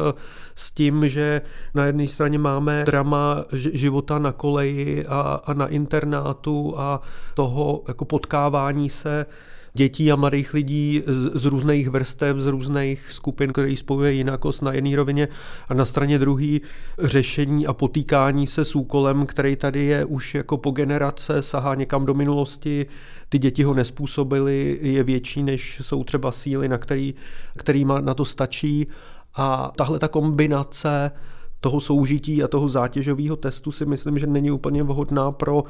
s 0.55 0.71
tím, 0.71 1.07
že 1.07 1.41
na 1.73 1.85
jedné 1.85 2.07
straně 2.07 2.37
máme 2.37 2.83
drama 2.85 3.45
života 3.53 4.19
na 4.19 4.31
koleji 4.31 5.05
a, 5.07 5.41
a 5.45 5.53
na 5.53 5.67
internátu 5.67 6.73
a 6.77 7.01
toho 7.33 7.83
jako 7.87 8.05
potkávání 8.05 8.89
se 8.89 9.25
dětí 9.73 10.11
a 10.11 10.15
mladých 10.15 10.53
lidí 10.53 11.03
z, 11.07 11.41
z 11.41 11.45
různých 11.45 11.89
vrstev, 11.89 12.37
z 12.37 12.45
různých 12.45 13.05
skupin, 13.09 13.51
které 13.51 13.75
spojuje 13.75 14.13
jinakost 14.13 14.61
na 14.61 14.73
jedné 14.73 14.95
rovině 14.95 15.27
a 15.67 15.73
na 15.73 15.85
straně 15.85 16.19
druhé 16.19 16.59
řešení 16.99 17.67
a 17.67 17.73
potýkání 17.73 18.47
se 18.47 18.65
s 18.65 18.75
úkolem, 18.75 19.25
který 19.25 19.55
tady 19.55 19.83
je 19.85 20.05
už 20.05 20.35
jako 20.35 20.57
po 20.57 20.71
generace, 20.71 21.41
sahá 21.41 21.75
někam 21.75 22.05
do 22.05 22.13
minulosti, 22.13 22.85
ty 23.29 23.39
děti 23.39 23.63
ho 23.63 23.73
nespůsobily, 23.73 24.79
je 24.81 25.03
větší, 25.03 25.43
než 25.43 25.79
jsou 25.81 26.03
třeba 26.03 26.31
síly, 26.31 26.69
na 26.69 26.77
který, 26.77 27.13
kterýma 27.57 27.99
na 27.99 28.13
to 28.13 28.25
stačí. 28.25 28.87
A 29.35 29.71
tahle 29.77 29.99
ta 29.99 30.07
kombinace 30.07 31.11
toho 31.61 31.79
soužití 31.79 32.43
a 32.43 32.47
toho 32.47 32.67
zátěžového 32.67 33.35
testu 33.35 33.71
si 33.71 33.85
myslím, 33.85 34.17
že 34.17 34.27
není 34.27 34.51
úplně 34.51 34.83
vhodná 34.83 35.31
pro 35.31 35.63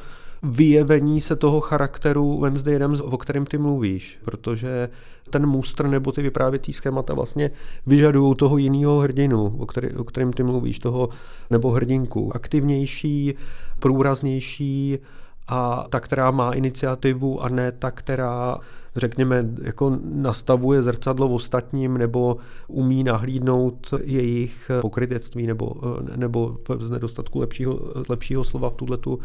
vyjevení 0.43 1.21
se 1.21 1.35
toho 1.35 1.61
charakteru 1.61 2.39
Wednesday 2.39 2.75
Adams, 2.75 2.99
o 2.99 3.17
kterém 3.17 3.45
ty 3.45 3.57
mluvíš, 3.57 4.19
protože 4.25 4.89
ten 5.29 5.45
mustr 5.45 5.87
nebo 5.87 6.11
ty 6.11 6.21
vyprávěcí 6.21 6.73
schémata 6.73 7.13
vlastně 7.13 7.51
vyžadují 7.87 8.35
toho 8.35 8.57
jiného 8.57 8.99
hrdinu, 8.99 9.55
o, 9.59 9.65
který, 9.65 9.95
o 9.95 10.03
kterém 10.03 10.33
ty 10.33 10.43
mluvíš, 10.43 10.79
toho 10.79 11.09
nebo 11.49 11.69
hrdinku. 11.69 12.35
Aktivnější, 12.35 13.35
průraznější, 13.79 14.99
a 15.47 15.85
ta, 15.89 15.99
která 15.99 16.31
má 16.31 16.51
iniciativu 16.51 17.43
a 17.43 17.49
ne 17.49 17.71
ta, 17.71 17.91
která 17.91 18.57
řekněme, 18.95 19.41
jako 19.61 19.97
nastavuje 20.03 20.83
zrcadlo 20.83 21.27
v 21.27 21.33
ostatním 21.33 21.97
nebo 21.97 22.37
umí 22.67 23.03
nahlídnout 23.03 23.93
jejich 24.03 24.71
pokrytectví 24.81 25.47
nebo, 25.47 25.73
nebo 26.15 26.57
z 26.79 26.89
nedostatku 26.89 27.39
lepšího, 27.39 27.79
lepšího 28.09 28.43
slova 28.43 28.69
v 28.69 28.75
tuhletu 28.75 29.19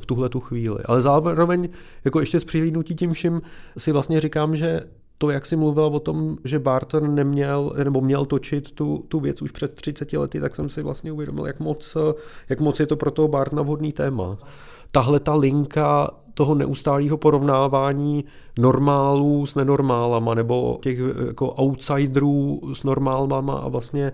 v 0.00 0.06
tuhle 0.06 0.28
tu 0.28 0.40
chvíli. 0.40 0.78
Ale 0.84 1.02
zároveň, 1.02 1.68
jako 2.04 2.20
ještě 2.20 2.40
s 2.40 2.44
přihlídnutí 2.44 2.94
tím 2.94 3.12
vším, 3.12 3.42
si 3.78 3.92
vlastně 3.92 4.20
říkám, 4.20 4.56
že 4.56 4.80
to, 5.18 5.30
jak 5.30 5.46
jsi 5.46 5.56
mluvil 5.56 5.84
o 5.84 6.00
tom, 6.00 6.36
že 6.44 6.58
Barton 6.58 7.14
neměl, 7.14 7.72
nebo 7.84 8.00
měl 8.00 8.26
točit 8.26 8.72
tu, 8.72 9.04
tu 9.08 9.20
věc 9.20 9.42
už 9.42 9.50
před 9.50 9.74
30 9.74 10.12
lety, 10.12 10.40
tak 10.40 10.54
jsem 10.54 10.68
si 10.68 10.82
vlastně 10.82 11.12
uvědomil, 11.12 11.46
jak 11.46 11.60
moc, 11.60 11.96
jak 12.48 12.60
moc 12.60 12.80
je 12.80 12.86
to 12.86 12.96
pro 12.96 13.10
toho 13.10 13.28
Bartona 13.28 13.62
vhodný 13.62 13.92
téma. 13.92 14.38
Tahle 14.90 15.20
ta 15.20 15.34
linka 15.34 16.10
toho 16.34 16.54
neustálého 16.54 17.16
porovnávání 17.16 18.24
normálů 18.58 19.46
s 19.46 19.54
nenormálama, 19.54 20.34
nebo 20.34 20.78
těch 20.82 20.98
jako 21.26 21.52
outsiderů 21.52 22.60
s 22.72 22.82
normálmama 22.82 23.54
a 23.54 23.68
vlastně, 23.68 24.12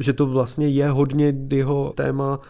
že 0.00 0.12
to 0.12 0.26
vlastně 0.26 0.68
je 0.68 0.90
hodně 0.90 1.34
jeho 1.50 1.92
téma, 1.96 2.40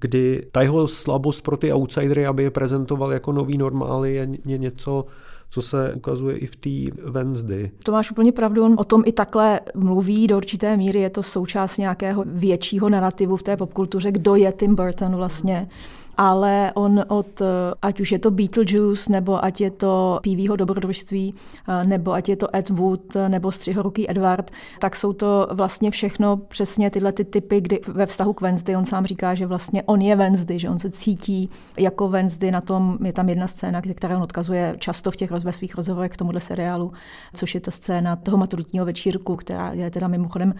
kdy 0.00 0.46
ta 0.52 0.62
jeho 0.62 0.88
slabost 0.88 1.42
pro 1.42 1.56
ty 1.56 1.72
outsidery, 1.72 2.26
aby 2.26 2.42
je 2.42 2.50
prezentoval 2.50 3.12
jako 3.12 3.32
nový 3.32 3.58
normály, 3.58 4.14
je, 4.14 4.28
je 4.46 4.58
něco, 4.58 5.04
co 5.50 5.62
se 5.62 5.92
ukazuje 5.94 6.36
i 6.36 6.46
v 6.46 6.56
té 6.56 7.00
Wednesday. 7.10 7.70
To 7.84 7.92
máš 7.92 8.10
úplně 8.10 8.32
pravdu, 8.32 8.64
on 8.64 8.76
o 8.78 8.84
tom 8.84 9.02
i 9.06 9.12
takhle 9.12 9.60
mluví 9.74 10.26
do 10.26 10.36
určité 10.36 10.76
míry, 10.76 11.00
je 11.00 11.10
to 11.10 11.22
součást 11.22 11.78
nějakého 11.78 12.24
většího 12.26 12.88
narrativu 12.88 13.36
v 13.36 13.42
té 13.42 13.56
popkultuře, 13.56 14.12
kdo 14.12 14.34
je 14.34 14.52
Tim 14.52 14.74
Burton 14.74 15.16
vlastně 15.16 15.68
ale 16.16 16.72
on 16.74 17.04
od, 17.08 17.40
eh, 17.40 17.46
ať 17.82 18.00
už 18.00 18.12
je 18.12 18.18
to 18.18 18.30
Beetlejuice, 18.30 19.12
nebo 19.12 19.44
ať 19.44 19.60
je 19.60 19.70
to 19.70 20.20
PVho 20.22 20.56
dobrodružství, 20.56 21.34
eh, 21.68 21.84
nebo 21.84 22.12
ať 22.12 22.28
je 22.28 22.36
to 22.36 22.56
Ed 22.56 22.70
Wood, 22.70 23.16
eh, 23.16 23.28
nebo 23.28 23.52
Střihoruký 23.52 24.10
Edward, 24.10 24.50
tak 24.80 24.96
jsou 24.96 25.12
to 25.12 25.48
vlastně 25.52 25.90
všechno 25.90 26.36
přesně 26.36 26.90
tyhle 26.90 27.12
ty 27.12 27.24
typy, 27.24 27.60
kdy 27.60 27.80
ve 27.88 28.06
vztahu 28.06 28.32
k 28.32 28.40
Wednesday 28.40 28.76
on 28.76 28.84
sám 28.84 29.06
říká, 29.06 29.34
že 29.34 29.46
vlastně 29.46 29.82
on 29.82 30.00
je 30.00 30.16
Wednesday, 30.16 30.58
že 30.58 30.70
on 30.70 30.78
se 30.78 30.90
cítí 30.90 31.50
jako 31.78 32.08
Wednesday 32.08 32.50
na 32.50 32.60
tom, 32.60 32.98
je 33.04 33.12
tam 33.12 33.28
jedna 33.28 33.46
scéna, 33.46 33.82
která 33.94 34.16
on 34.16 34.22
odkazuje 34.22 34.74
často 34.78 35.10
v 35.10 35.16
těch 35.16 35.30
ve 35.30 35.52
svých 35.52 35.74
rozhovorech 35.74 36.12
k 36.12 36.16
tomuhle 36.16 36.40
seriálu, 36.40 36.92
což 37.34 37.54
je 37.54 37.60
ta 37.60 37.70
scéna 37.70 38.16
toho 38.16 38.36
maturitního 38.36 38.86
večírku, 38.86 39.36
která 39.36 39.72
je 39.72 39.90
teda 39.90 40.08
mimochodem 40.08 40.54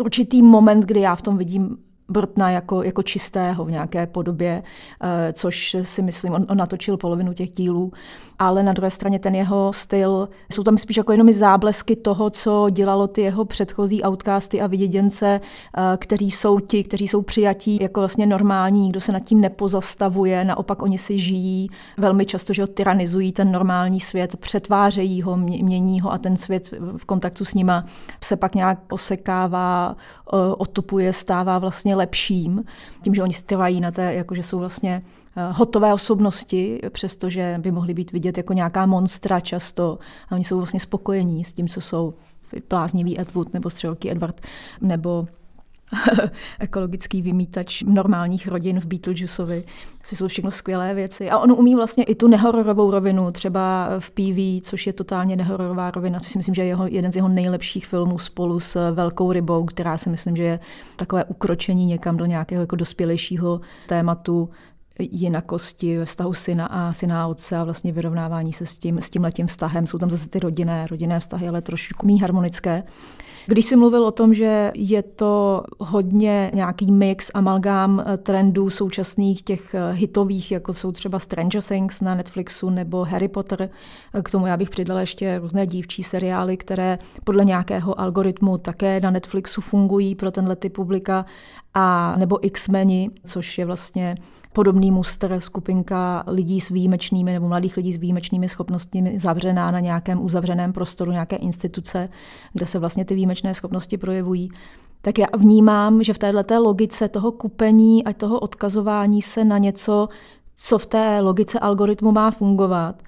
určitý 0.00 0.42
moment, 0.42 0.84
kdy 0.84 1.00
já 1.00 1.14
v 1.14 1.22
tom 1.22 1.38
vidím 1.38 1.76
Brtna 2.08 2.50
jako, 2.50 2.82
jako 2.82 3.02
čistého 3.02 3.64
v 3.64 3.70
nějaké 3.70 4.06
podobě, 4.06 4.62
eh, 5.02 5.32
což 5.32 5.76
si 5.82 6.02
myslím, 6.02 6.32
on, 6.32 6.46
on 6.50 6.56
natočil 6.56 6.96
polovinu 6.96 7.32
těch 7.32 7.50
dílů, 7.50 7.92
ale 8.38 8.62
na 8.62 8.72
druhé 8.72 8.90
straně 8.90 9.18
ten 9.18 9.34
jeho 9.34 9.72
styl, 9.72 10.28
jsou 10.52 10.62
tam 10.62 10.78
spíš 10.78 10.96
jako 10.96 11.12
jenom 11.12 11.32
záblesky 11.32 11.96
toho, 11.96 12.30
co 12.30 12.66
dělalo 12.70 13.08
ty 13.08 13.20
jeho 13.20 13.44
předchozí 13.44 14.02
outcasty 14.04 14.60
a 14.60 14.66
viděděnce, 14.66 15.40
eh, 15.40 15.96
kteří 15.96 16.30
jsou 16.30 16.60
ti, 16.60 16.84
kteří 16.84 17.08
jsou 17.08 17.22
přijatí 17.22 17.78
jako 17.80 18.00
vlastně 18.00 18.26
normální, 18.26 18.80
nikdo 18.80 19.00
se 19.00 19.12
nad 19.12 19.20
tím 19.20 19.40
nepozastavuje, 19.40 20.44
naopak 20.44 20.82
oni 20.82 20.98
si 20.98 21.18
žijí 21.18 21.68
velmi 21.98 22.26
často, 22.26 22.52
že 22.52 22.62
ho 22.62 22.66
tyranizují 22.66 23.32
ten 23.32 23.52
normální 23.52 24.00
svět, 24.00 24.36
přetvářejí 24.36 25.22
ho, 25.22 25.36
mění 25.36 26.00
ho 26.00 26.12
a 26.12 26.18
ten 26.18 26.36
svět 26.36 26.70
v 26.96 27.04
kontaktu 27.04 27.44
s 27.44 27.54
nima 27.54 27.84
se 28.24 28.36
pak 28.36 28.54
nějak 28.54 28.78
posekává, 28.86 29.96
eh, 29.96 30.36
otupuje, 30.58 31.12
stává 31.12 31.58
vlastně 31.58 31.91
lepším, 31.94 32.64
tím, 33.02 33.14
že 33.14 33.22
oni 33.22 33.34
trvají 33.46 33.80
na 33.80 33.90
té, 33.90 34.14
jako 34.14 34.34
že 34.34 34.42
jsou 34.42 34.58
vlastně 34.58 35.02
eh, 35.36 35.52
hotové 35.52 35.94
osobnosti, 35.94 36.80
přestože 36.90 37.58
by 37.58 37.70
mohly 37.70 37.94
být 37.94 38.12
vidět 38.12 38.36
jako 38.36 38.52
nějaká 38.52 38.86
monstra 38.86 39.40
často. 39.40 39.98
A 40.28 40.34
oni 40.34 40.44
jsou 40.44 40.56
vlastně 40.56 40.80
spokojení 40.80 41.44
s 41.44 41.52
tím, 41.52 41.68
co 41.68 41.80
jsou 41.80 42.14
bláznivý 42.68 43.20
Edward 43.20 43.54
nebo 43.54 43.70
střelky 43.70 44.10
Edward 44.10 44.40
nebo 44.80 45.26
ekologický 46.58 47.22
vymítač 47.22 47.82
normálních 47.82 48.48
rodin 48.48 48.80
v 48.80 48.86
Beetlejuiceovi. 48.86 49.64
To 50.10 50.16
jsou 50.16 50.28
všechno 50.28 50.50
skvělé 50.50 50.94
věci. 50.94 51.30
A 51.30 51.38
on 51.38 51.52
umí 51.52 51.74
vlastně 51.74 52.04
i 52.04 52.14
tu 52.14 52.28
nehororovou 52.28 52.90
rovinu, 52.90 53.30
třeba 53.30 53.88
v 53.98 54.10
PV, 54.10 54.68
což 54.68 54.86
je 54.86 54.92
totálně 54.92 55.36
nehororová 55.36 55.90
rovina, 55.90 56.20
což 56.20 56.32
si 56.32 56.38
myslím, 56.38 56.54
že 56.54 56.62
je 56.62 56.68
jeho, 56.68 56.86
jeden 56.86 57.12
z 57.12 57.16
jeho 57.16 57.28
nejlepších 57.28 57.86
filmů 57.86 58.18
spolu 58.18 58.60
s 58.60 58.92
Velkou 58.92 59.32
rybou, 59.32 59.64
která 59.64 59.98
si 59.98 60.10
myslím, 60.10 60.36
že 60.36 60.42
je 60.42 60.60
takové 60.96 61.24
ukročení 61.24 61.86
někam 61.86 62.16
do 62.16 62.26
nějakého 62.26 62.60
jako 62.60 62.76
dospělejšího 62.76 63.60
tématu 63.86 64.48
jinakosti 64.98 65.98
ve 65.98 66.04
vztahu 66.04 66.34
syna 66.34 66.66
a 66.66 66.92
syna 66.92 67.22
a 67.22 67.26
otce 67.26 67.56
a 67.56 67.64
vlastně 67.64 67.92
vyrovnávání 67.92 68.52
se 68.52 68.66
s 68.66 68.78
tím, 68.78 68.98
s 68.98 69.10
tím 69.10 69.22
letím 69.22 69.46
vztahem. 69.46 69.86
Jsou 69.86 69.98
tam 69.98 70.10
zase 70.10 70.28
ty 70.28 70.38
rodinné, 70.38 70.86
rodinné 70.86 71.20
vztahy, 71.20 71.48
ale 71.48 71.62
trošku 71.62 72.06
méně 72.06 72.20
harmonické. 72.20 72.82
Když 73.46 73.64
jsi 73.64 73.76
mluvil 73.76 74.04
o 74.04 74.10
tom, 74.10 74.34
že 74.34 74.72
je 74.74 75.02
to 75.02 75.64
hodně 75.78 76.50
nějaký 76.54 76.92
mix, 76.92 77.30
amalgám 77.34 78.04
eh, 78.06 78.16
trendů 78.16 78.70
současných 78.70 79.42
těch 79.42 79.74
eh, 79.74 79.92
hitových, 79.92 80.52
jako 80.52 80.74
jsou 80.74 80.92
třeba 80.92 81.18
Stranger 81.18 81.62
Things 81.62 82.00
na 82.00 82.14
Netflixu 82.14 82.70
nebo 82.70 83.04
Harry 83.04 83.28
Potter, 83.28 83.70
eh, 84.14 84.22
k 84.22 84.30
tomu 84.30 84.46
já 84.46 84.56
bych 84.56 84.70
přidala 84.70 85.00
ještě 85.00 85.38
různé 85.38 85.66
dívčí 85.66 86.02
seriály, 86.02 86.56
které 86.56 86.98
podle 87.24 87.44
nějakého 87.44 88.00
algoritmu 88.00 88.58
také 88.58 89.00
na 89.00 89.10
Netflixu 89.10 89.60
fungují 89.60 90.14
pro 90.14 90.30
tenhle 90.30 90.56
typ 90.56 90.72
publika, 90.72 91.24
a 91.74 92.14
nebo 92.18 92.46
X-meni, 92.46 93.10
což 93.24 93.58
je 93.58 93.64
vlastně 93.64 94.14
podobný 94.52 94.90
muster, 94.90 95.40
skupinka 95.40 96.24
lidí 96.26 96.60
s 96.60 96.68
výjimečnými 96.68 97.32
nebo 97.32 97.48
mladých 97.48 97.76
lidí 97.76 97.92
s 97.92 97.96
výjimečnými 97.96 98.48
schopnostmi 98.48 99.18
zavřená 99.18 99.70
na 99.70 99.80
nějakém 99.80 100.24
uzavřeném 100.24 100.72
prostoru 100.72 101.12
nějaké 101.12 101.36
instituce, 101.36 102.08
kde 102.52 102.66
se 102.66 102.78
vlastně 102.78 103.04
ty 103.04 103.14
výjimečné 103.14 103.54
schopnosti 103.54 103.98
projevují. 103.98 104.50
Tak 105.02 105.18
já 105.18 105.26
vnímám, 105.36 106.02
že 106.02 106.14
v 106.14 106.18
této 106.18 106.62
logice 106.62 107.08
toho 107.08 107.32
kupení 107.32 108.04
a 108.04 108.12
toho 108.12 108.40
odkazování 108.40 109.22
se 109.22 109.44
na 109.44 109.58
něco, 109.58 110.08
co 110.56 110.78
v 110.78 110.86
té 110.86 111.20
logice 111.20 111.58
algoritmu 111.58 112.12
má 112.12 112.30
fungovat, 112.30 113.02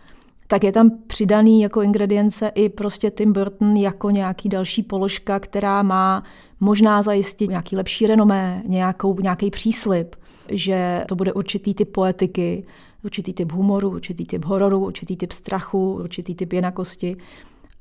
tak 0.46 0.64
je 0.64 0.72
tam 0.72 0.90
přidaný 1.06 1.62
jako 1.62 1.82
ingredience 1.82 2.48
i 2.54 2.68
prostě 2.68 3.10
Tim 3.10 3.32
Burton 3.32 3.76
jako 3.76 4.10
nějaký 4.10 4.48
další 4.48 4.82
položka, 4.82 5.40
která 5.40 5.82
má 5.82 6.22
možná 6.60 7.02
zajistit 7.02 7.50
nějaký 7.50 7.76
lepší 7.76 8.06
renomé, 8.06 8.62
nějakou, 8.66 9.16
nějaký 9.22 9.50
příslip 9.50 10.16
že 10.48 11.04
to 11.08 11.16
bude 11.16 11.32
určitý 11.32 11.74
typ 11.74 11.92
poetiky, 11.92 12.66
určitý 13.04 13.32
typ 13.32 13.52
humoru, 13.52 13.90
určitý 13.90 14.26
typ 14.26 14.44
hororu, 14.44 14.78
určitý 14.86 15.16
typ 15.16 15.32
strachu, 15.32 15.94
určitý 15.94 16.34
typ 16.34 16.52
jenakosti. 16.52 17.16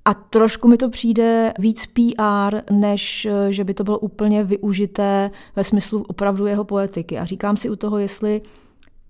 A 0.06 0.14
trošku 0.14 0.68
mi 0.68 0.78
to 0.78 0.90
přijde 0.90 1.54
víc 1.60 1.86
PR, 1.86 2.58
než 2.72 3.28
že 3.50 3.64
by 3.64 3.74
to 3.74 3.84
bylo 3.84 4.00
úplně 4.00 4.44
využité 4.44 5.32
ve 5.56 5.64
smyslu 5.64 6.06
opravdu 6.08 6.46
jeho 6.46 6.64
poetiky. 6.64 7.18
A 7.18 7.26
říkám 7.26 7.58
si 7.58 7.70
u 7.70 7.76
toho, 7.76 7.98
jestli, 7.98 8.42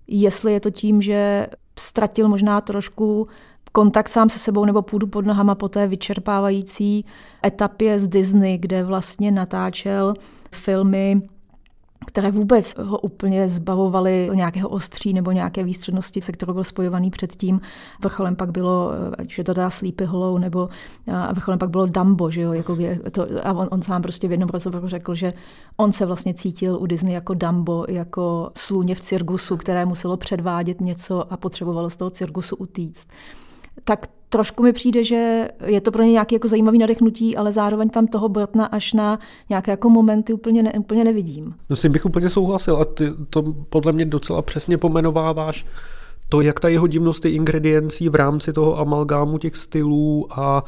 jestli 0.06 0.52
je 0.52 0.60
to 0.60 0.70
tím, 0.70 1.02
že 1.02 1.46
ztratil 1.78 2.28
možná 2.28 2.60
trošku 2.60 3.28
kontakt 3.72 4.08
sám 4.08 4.30
se 4.30 4.38
sebou 4.38 4.64
nebo 4.64 4.82
půdu 4.82 5.06
pod 5.06 5.26
nohama 5.26 5.54
po 5.54 5.68
té 5.68 5.86
vyčerpávající 5.86 7.04
etapě 7.46 7.98
z 8.00 8.08
Disney, 8.08 8.58
kde 8.58 8.84
vlastně 8.84 9.30
natáčel 9.30 10.14
filmy 10.52 11.22
které 12.06 12.30
vůbec 12.30 12.74
ho 12.78 12.98
úplně 12.98 13.48
zbavovaly 13.48 14.30
nějakého 14.34 14.68
ostří 14.68 15.12
nebo 15.12 15.32
nějaké 15.32 15.64
výstřednosti, 15.64 16.20
se 16.20 16.32
kterou 16.32 16.54
byl 16.54 16.64
spojovaný 16.64 17.10
předtím. 17.10 17.60
Vrcholem 18.02 18.36
pak 18.36 18.50
bylo, 18.50 18.90
že 19.28 19.44
to 19.44 19.52
dá 19.52 19.70
Sleepy 19.70 20.04
Hollow, 20.04 20.38
nebo 20.38 20.68
a 21.12 21.32
vrcholem 21.32 21.58
pak 21.58 21.70
bylo 21.70 21.86
Dumbo, 21.86 22.30
že 22.30 22.40
jo, 22.40 22.52
jako 22.52 22.76
je 22.78 23.00
to, 23.10 23.26
a 23.44 23.52
on, 23.52 23.68
on, 23.70 23.82
sám 23.82 24.02
prostě 24.02 24.28
v 24.28 24.30
jednom 24.30 24.48
rozhovoru 24.48 24.88
řekl, 24.88 25.14
že 25.14 25.32
on 25.76 25.92
se 25.92 26.06
vlastně 26.06 26.34
cítil 26.34 26.78
u 26.80 26.86
Disney 26.86 27.14
jako 27.14 27.34
Dumbo, 27.34 27.84
jako 27.88 28.50
sluně 28.56 28.94
v 28.94 29.00
cirkusu, 29.00 29.56
které 29.56 29.86
muselo 29.86 30.16
předvádět 30.16 30.80
něco 30.80 31.32
a 31.32 31.36
potřebovalo 31.36 31.90
z 31.90 31.96
toho 31.96 32.10
cirkusu 32.10 32.56
utíct. 32.56 33.08
Tak 33.84 34.06
trošku 34.34 34.62
mi 34.62 34.72
přijde, 34.72 35.04
že 35.04 35.48
je 35.64 35.80
to 35.80 35.90
pro 35.90 36.02
ně 36.02 36.12
nějaký 36.12 36.34
jako 36.34 36.48
zajímavý 36.48 36.78
nadechnutí, 36.78 37.36
ale 37.36 37.52
zároveň 37.52 37.88
tam 37.88 38.06
toho 38.06 38.28
Brtna 38.28 38.66
až 38.66 38.92
na 38.92 39.18
nějaké 39.48 39.70
jako 39.70 39.90
momenty 39.90 40.32
úplně, 40.32 40.62
ne, 40.62 40.72
úplně 40.72 41.04
nevidím. 41.04 41.54
No 41.70 41.76
s 41.76 41.82
tím 41.82 41.92
bych 41.92 42.06
úplně 42.06 42.28
souhlasil 42.28 42.76
a 42.76 42.84
ty 42.84 43.10
to 43.30 43.42
podle 43.68 43.92
mě 43.92 44.04
docela 44.04 44.42
přesně 44.42 44.78
pomenováváš 44.78 45.66
to, 46.28 46.40
jak 46.40 46.60
ta 46.60 46.68
jeho 46.68 46.86
divnost 46.86 47.24
je 47.24 47.30
ingrediencí 47.30 48.08
v 48.08 48.14
rámci 48.14 48.52
toho 48.52 48.78
amalgámu 48.78 49.38
těch 49.38 49.56
stylů 49.56 50.26
a 50.30 50.64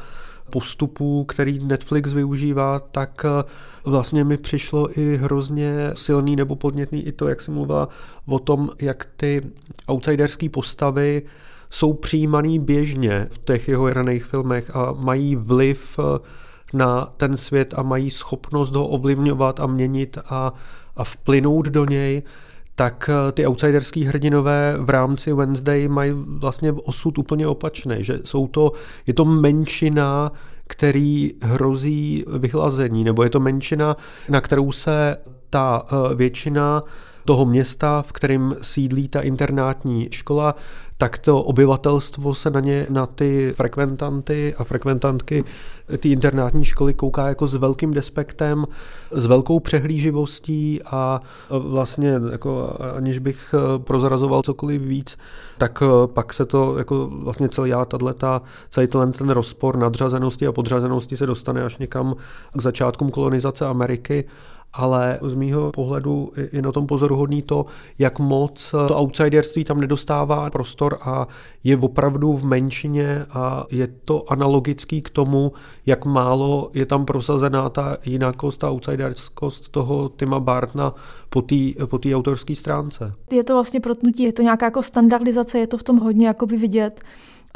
postupů, 0.49 1.23
který 1.23 1.59
Netflix 1.59 2.13
využívá, 2.13 2.79
tak 2.79 3.25
eh, 3.25 3.43
vlastně 3.85 4.23
mi 4.23 4.37
přišlo 4.37 4.99
i 4.99 5.17
hrozně 5.17 5.91
silný 5.93 6.35
nebo 6.35 6.55
podnětný 6.55 7.07
i 7.07 7.11
to, 7.11 7.27
jak 7.27 7.41
jsem 7.41 7.53
mluvila 7.53 7.89
o 8.25 8.39
tom, 8.39 8.69
jak 8.79 9.07
ty 9.17 9.41
outsiderské 9.87 10.49
postavy 10.49 11.21
jsou 11.69 11.93
přijímaný 11.93 12.59
běžně 12.59 13.27
v 13.31 13.37
těch 13.37 13.67
jeho 13.67 13.93
raných 13.93 14.25
filmech 14.25 14.75
a 14.75 14.91
mají 14.91 15.35
vliv 15.35 15.99
eh, 15.99 16.19
na 16.73 17.05
ten 17.17 17.37
svět 17.37 17.73
a 17.77 17.83
mají 17.83 18.11
schopnost 18.11 18.75
ho 18.75 18.87
ovlivňovat 18.87 19.59
a 19.59 19.67
měnit 19.67 20.17
a, 20.25 20.53
a 20.95 21.03
vplynout 21.03 21.65
do 21.65 21.85
něj, 21.85 22.23
tak 22.75 23.09
eh, 23.09 23.31
ty 23.31 23.47
outsiderský 23.47 24.03
hrdinové 24.03 24.77
v 24.79 24.89
rámci 24.89 25.33
Wednesday 25.33 25.87
mají 25.87 26.11
vlastně 26.15 26.71
osud 26.71 27.17
úplně 27.17 27.47
opačný, 27.47 27.95
že 27.99 28.19
jsou 28.23 28.47
to, 28.47 28.71
je 29.07 29.13
to 29.13 29.25
menšina, 29.25 30.31
který 30.67 31.33
hrozí 31.41 32.25
vyhlazení, 32.37 33.03
nebo 33.03 33.23
je 33.23 33.29
to 33.29 33.39
menšina, 33.39 33.97
na 34.29 34.41
kterou 34.41 34.71
se 34.71 35.17
ta 35.49 35.85
eh, 35.85 36.15
většina 36.15 36.83
toho 37.25 37.45
města, 37.45 38.01
v 38.01 38.11
kterém 38.11 38.55
sídlí 38.61 39.07
ta 39.07 39.21
internátní 39.21 40.07
škola, 40.11 40.55
tak 40.97 41.17
to 41.17 41.43
obyvatelstvo 41.43 42.35
se 42.35 42.49
na 42.49 42.59
ně, 42.59 42.87
na 42.89 43.05
ty 43.05 43.53
frekventanty 43.55 44.55
a 44.57 44.63
frekventantky 44.63 45.43
ty 45.97 46.11
internátní 46.11 46.65
školy 46.65 46.93
kouká 46.93 47.27
jako 47.27 47.47
s 47.47 47.55
velkým 47.55 47.93
despektem, 47.93 48.65
s 49.11 49.25
velkou 49.25 49.59
přehlíživostí 49.59 50.79
a 50.85 51.21
vlastně 51.49 52.19
jako 52.31 52.77
aniž 52.95 53.19
bych 53.19 53.55
prozrazoval 53.77 54.41
cokoliv 54.41 54.81
víc, 54.81 55.17
tak 55.57 55.83
pak 56.05 56.33
se 56.33 56.45
to 56.45 56.77
jako 56.77 57.09
vlastně 57.11 57.49
celý 57.49 57.71
tato, 57.71 58.41
celý 58.69 58.87
ten, 58.87 59.11
ten 59.11 59.29
rozpor 59.29 59.77
nadřazenosti 59.77 60.47
a 60.47 60.51
podřazenosti 60.51 61.17
se 61.17 61.25
dostane 61.25 61.63
až 61.63 61.77
někam 61.77 62.15
k 62.57 62.61
začátkům 62.61 63.09
kolonizace 63.09 63.65
Ameriky 63.65 64.25
ale 64.77 65.19
z 65.21 65.33
mýho 65.33 65.71
pohledu 65.71 66.31
je 66.51 66.61
na 66.61 66.71
tom 66.71 66.87
pozoruhodný 66.87 67.41
to, 67.41 67.65
jak 67.99 68.19
moc 68.19 68.75
to 68.87 68.97
outsiderství 68.97 69.63
tam 69.63 69.79
nedostává 69.79 70.49
prostor 70.49 70.97
a 71.01 71.27
je 71.63 71.77
opravdu 71.77 72.33
v 72.33 72.45
menšině 72.45 73.25
a 73.29 73.65
je 73.71 73.87
to 74.05 74.31
analogický 74.31 75.01
k 75.01 75.09
tomu, 75.09 75.53
jak 75.85 76.05
málo 76.05 76.69
je 76.73 76.85
tam 76.85 77.05
prosazená 77.05 77.69
ta 77.69 77.97
jinakost, 78.05 78.59
ta 78.59 78.69
outsiderskost 78.69 79.69
toho 79.69 80.09
Tima 80.09 80.39
Bartna 80.39 80.93
po 81.29 81.41
té 81.41 81.55
po 81.85 81.99
autorské 82.15 82.55
stránce. 82.55 83.13
Je 83.31 83.43
to 83.43 83.53
vlastně 83.53 83.79
protnutí, 83.79 84.23
je 84.23 84.33
to 84.33 84.41
nějaká 84.41 84.65
jako 84.65 84.83
standardizace, 84.83 85.59
je 85.59 85.67
to 85.67 85.77
v 85.77 85.83
tom 85.83 85.97
hodně 85.97 86.27
jakoby 86.27 86.57
vidět. 86.57 87.01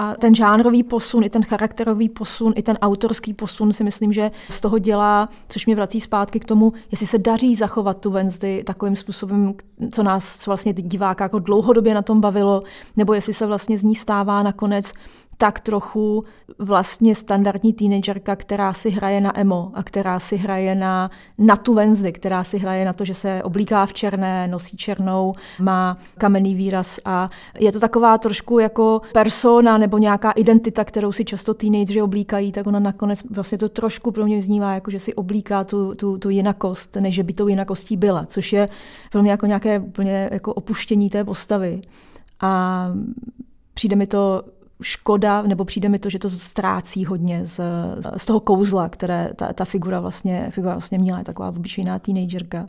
A 0.02 0.16
ten 0.16 0.36
žánrový 0.36 0.84
posun, 0.84 1.24
i 1.24 1.30
ten 1.30 1.44
charakterový 1.44 2.10
posun, 2.10 2.54
i 2.56 2.64
ten 2.64 2.78
autorský 2.82 3.34
posun 3.34 3.74
si 3.74 3.84
myslím, 3.84 4.14
že 4.14 4.32
z 4.50 4.62
toho 4.62 4.78
dělá, 4.78 5.30
což 5.50 5.66
mě 5.66 5.76
vrací 5.76 6.02
zpátky 6.02 6.40
k 6.40 6.46
tomu, 6.46 6.74
jestli 6.92 7.08
se 7.08 7.18
daří 7.18 7.56
zachovat 7.56 7.98
tu 7.98 8.12
Wednesday 8.12 8.64
takovým 8.64 8.96
způsobem, 8.96 9.54
co 9.92 10.04
nás, 10.04 10.38
co 10.38 10.50
vlastně 10.50 10.74
diváka 10.74 11.24
jako 11.24 11.40
dlouhodobě 11.40 11.94
na 11.94 12.02
tom 12.02 12.22
bavilo, 12.22 12.64
nebo 12.98 13.14
jestli 13.14 13.34
se 13.34 13.46
vlastně 13.46 13.78
z 13.78 13.84
ní 13.84 13.96
stává 13.96 14.44
nakonec 14.44 14.94
tak 15.42 15.60
trochu 15.60 16.24
vlastně 16.60 17.16
standardní 17.16 17.74
teenagerka, 17.74 18.36
která 18.36 18.74
si 18.74 18.90
hraje 18.90 19.22
na 19.22 19.40
emo 19.40 19.72
a 19.74 19.84
která 19.84 20.20
si 20.20 20.38
hraje 20.38 20.76
na, 20.76 21.12
na 21.38 21.56
tu 21.56 21.74
Wednesday, 21.74 22.12
která 22.12 22.44
si 22.44 22.58
hraje 22.58 22.86
na 22.86 22.94
to, 22.94 23.06
že 23.06 23.14
se 23.14 23.44
oblíká 23.44 23.86
v 23.86 23.94
černé, 23.94 24.48
nosí 24.48 24.78
černou, 24.78 25.34
má 25.60 25.98
kamenný 26.18 26.56
výraz 26.56 27.00
a 27.06 27.30
je 27.60 27.72
to 27.72 27.80
taková 27.80 28.18
trošku 28.18 28.60
jako 28.60 29.02
persona 29.14 29.78
nebo 29.78 29.98
nějaká 29.98 30.32
identita, 30.32 30.86
kterou 30.86 31.12
si 31.12 31.26
často 31.26 31.54
teenageři 31.54 32.02
oblíkají, 32.02 32.52
tak 32.52 32.68
ona 32.68 32.80
nakonec 32.80 33.24
vlastně 33.30 33.58
to 33.58 33.70
trošku 33.70 34.12
pro 34.12 34.26
mě 34.26 34.38
vznívá, 34.38 34.74
jako 34.74 34.92
že 34.92 35.00
si 35.00 35.14
oblíká 35.14 35.64
tu, 35.64 35.96
tu, 35.96 36.18
tu 36.18 36.30
jinakost, 36.30 36.96
než 36.96 37.20
by 37.20 37.34
tou 37.34 37.48
jinakostí 37.48 37.98
byla, 37.98 38.26
což 38.26 38.54
je 38.54 38.70
pro 39.12 39.22
mě 39.22 39.32
jako 39.32 39.46
nějaké 39.46 39.80
úplně 39.80 40.30
jako 40.32 40.54
opuštění 40.54 41.10
té 41.10 41.24
postavy. 41.24 41.82
A 42.42 42.86
přijde 43.74 43.96
mi 43.96 44.08
to 44.08 44.44
škoda, 44.82 45.42
nebo 45.42 45.66
přijde 45.66 45.90
mi 45.90 46.00
to, 46.00 46.10
že 46.10 46.20
to 46.20 46.30
ztrácí 46.30 47.06
hodně 47.06 47.48
z, 47.48 47.60
z 48.18 48.26
toho 48.26 48.40
kouzla, 48.40 48.90
které 48.90 49.30
ta, 49.36 49.54
ta 49.54 49.66
figura, 49.66 50.00
vlastně, 50.00 50.52
figura 50.52 50.74
vlastně 50.74 51.00
měla, 51.00 51.18
je 51.18 51.26
taková 51.26 51.50
obyčejná 51.50 52.00
teenagerka. 52.00 52.68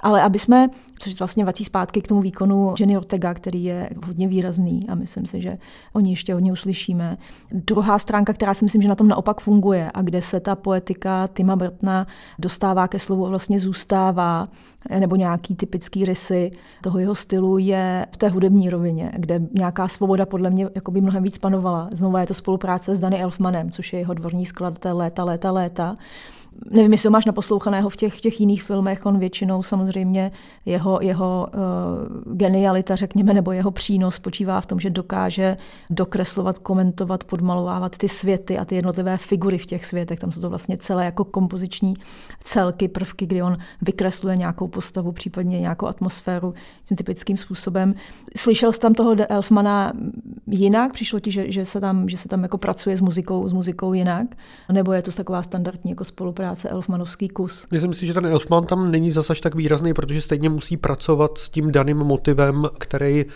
Ale 0.00 0.22
aby 0.22 0.38
jsme, 0.38 0.68
což 0.98 1.18
vlastně 1.18 1.44
vrací 1.44 1.64
zpátky 1.64 2.00
k 2.00 2.08
tomu 2.08 2.20
výkonu 2.20 2.74
Jenny 2.80 2.96
Ortega, 2.96 3.34
který 3.34 3.64
je 3.64 3.90
hodně 4.06 4.28
výrazný 4.28 4.88
a 4.88 4.94
myslím 4.94 5.26
si, 5.26 5.40
že 5.40 5.58
o 5.92 6.00
ní 6.00 6.10
ještě 6.10 6.34
hodně 6.34 6.52
uslyšíme. 6.52 7.16
Druhá 7.52 7.98
stránka, 7.98 8.32
která 8.32 8.54
si 8.54 8.64
myslím, 8.64 8.82
že 8.82 8.88
na 8.88 8.94
tom 8.94 9.08
naopak 9.08 9.40
funguje 9.40 9.90
a 9.94 10.02
kde 10.02 10.22
se 10.22 10.40
ta 10.40 10.56
poetika 10.56 11.26
Tima 11.26 11.56
Brtna 11.56 12.06
dostává 12.38 12.88
ke 12.88 12.98
slovu 12.98 13.26
a 13.26 13.28
vlastně 13.28 13.60
zůstává, 13.60 14.48
nebo 14.98 15.16
nějaký 15.16 15.54
typický 15.54 16.04
rysy 16.04 16.50
toho 16.82 16.98
jeho 16.98 17.14
stylu 17.14 17.58
je 17.58 18.06
v 18.12 18.16
té 18.16 18.28
hudební 18.28 18.70
rovině, 18.70 19.12
kde 19.16 19.40
nějaká 19.52 19.88
svoboda 19.88 20.26
podle 20.26 20.50
mě 20.50 20.68
by 20.90 21.00
mnohem 21.00 21.22
víc 21.22 21.38
panovala. 21.38 21.88
Znovu 21.92 22.18
je 22.18 22.26
to 22.26 22.34
spolupráce 22.34 22.96
s 22.96 22.98
Danny 22.98 23.22
Elfmanem, 23.22 23.70
což 23.70 23.92
je 23.92 23.98
jeho 23.98 24.14
dvorní 24.14 24.46
skladatel 24.46 24.96
léta, 24.96 25.24
léta, 25.24 25.50
léta 25.50 25.96
nevím, 26.70 26.92
jestli 26.92 27.06
ho 27.06 27.10
máš 27.10 27.24
naposlouchaného 27.24 27.90
v 27.90 27.96
těch, 27.96 28.20
těch 28.20 28.40
jiných 28.40 28.62
filmech, 28.62 29.06
on 29.06 29.18
většinou 29.18 29.62
samozřejmě 29.62 30.32
jeho, 30.66 30.98
jeho 31.02 31.48
uh, 32.26 32.34
genialita, 32.36 32.96
řekněme, 32.96 33.34
nebo 33.34 33.52
jeho 33.52 33.70
přínos 33.70 34.14
spočívá 34.14 34.60
v 34.60 34.66
tom, 34.66 34.80
že 34.80 34.90
dokáže 34.90 35.56
dokreslovat, 35.90 36.58
komentovat, 36.58 37.24
podmalovávat 37.24 37.98
ty 37.98 38.08
světy 38.08 38.58
a 38.58 38.64
ty 38.64 38.74
jednotlivé 38.74 39.16
figury 39.16 39.58
v 39.58 39.66
těch 39.66 39.84
světech. 39.84 40.18
Tam 40.18 40.32
jsou 40.32 40.40
to 40.40 40.50
vlastně 40.50 40.76
celé 40.76 41.04
jako 41.04 41.24
kompoziční 41.24 41.94
celky, 42.44 42.88
prvky, 42.88 43.26
kdy 43.26 43.42
on 43.42 43.56
vykresluje 43.82 44.36
nějakou 44.36 44.68
postavu, 44.68 45.12
případně 45.12 45.60
nějakou 45.60 45.86
atmosféru 45.86 46.54
tím 46.84 46.96
typickým 46.96 47.36
způsobem. 47.36 47.94
Slyšel 48.36 48.72
jsi 48.72 48.80
tam 48.80 48.94
toho 48.94 49.14
De 49.14 49.26
Elfmana 49.26 49.92
jinak? 50.46 50.92
Přišlo 50.92 51.20
ti, 51.20 51.32
že, 51.32 51.52
že, 51.52 51.64
se 51.64 51.80
tam, 51.80 52.08
že 52.08 52.16
se 52.16 52.28
tam 52.28 52.42
jako 52.42 52.58
pracuje 52.58 52.96
s 52.96 53.00
muzikou, 53.00 53.48
s 53.48 53.52
muzikou 53.52 53.92
jinak? 53.92 54.26
Nebo 54.72 54.92
je 54.92 55.02
to 55.02 55.12
taková 55.12 55.42
standardní 55.42 55.90
jako 55.90 56.04
spolupráce? 56.04 56.37
Práce 56.38 56.68
Elfmanovský 56.68 57.28
kus. 57.28 57.66
Myslím 57.70 57.92
si, 57.92 58.06
že 58.06 58.14
ten 58.14 58.26
Elfman 58.26 58.64
tam 58.64 58.90
není 58.90 59.10
zase 59.10 59.34
tak 59.42 59.54
výrazný, 59.54 59.94
protože 59.94 60.22
stejně 60.22 60.48
musí 60.48 60.76
pracovat 60.76 61.38
s 61.38 61.48
tím 61.50 61.72
daným 61.72 61.96
motivem, 61.96 62.66
který 62.78 63.26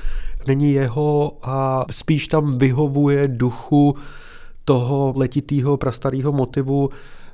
není 0.46 0.72
jeho 0.72 1.38
a 1.42 1.84
spíš 1.90 2.28
tam 2.28 2.58
vyhovuje 2.58 3.28
duchu 3.28 3.96
toho 4.64 5.12
letitého 5.16 5.76
prastarého 5.76 6.32
motivu, 6.32 6.90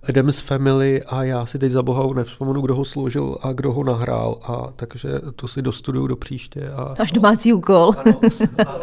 Adams 0.09 0.41
Family 0.41 1.03
a 1.03 1.23
já 1.23 1.47
si 1.47 1.59
teď 1.59 1.73
za 1.73 1.83
boha 1.83 2.15
nevzpomenu, 2.15 2.61
kdo 2.61 2.75
ho 2.75 2.85
složil 2.85 3.39
a 3.43 3.53
kdo 3.53 3.73
ho 3.73 3.85
nahrál, 3.85 4.37
a 4.43 4.73
takže 4.77 5.09
to 5.37 5.49
si 5.49 5.63
dostuduju 5.63 6.07
do 6.07 6.17
příště. 6.17 6.71
A, 6.71 6.95
Až 6.99 7.13
domácí 7.13 7.53
úkol. 7.53 7.93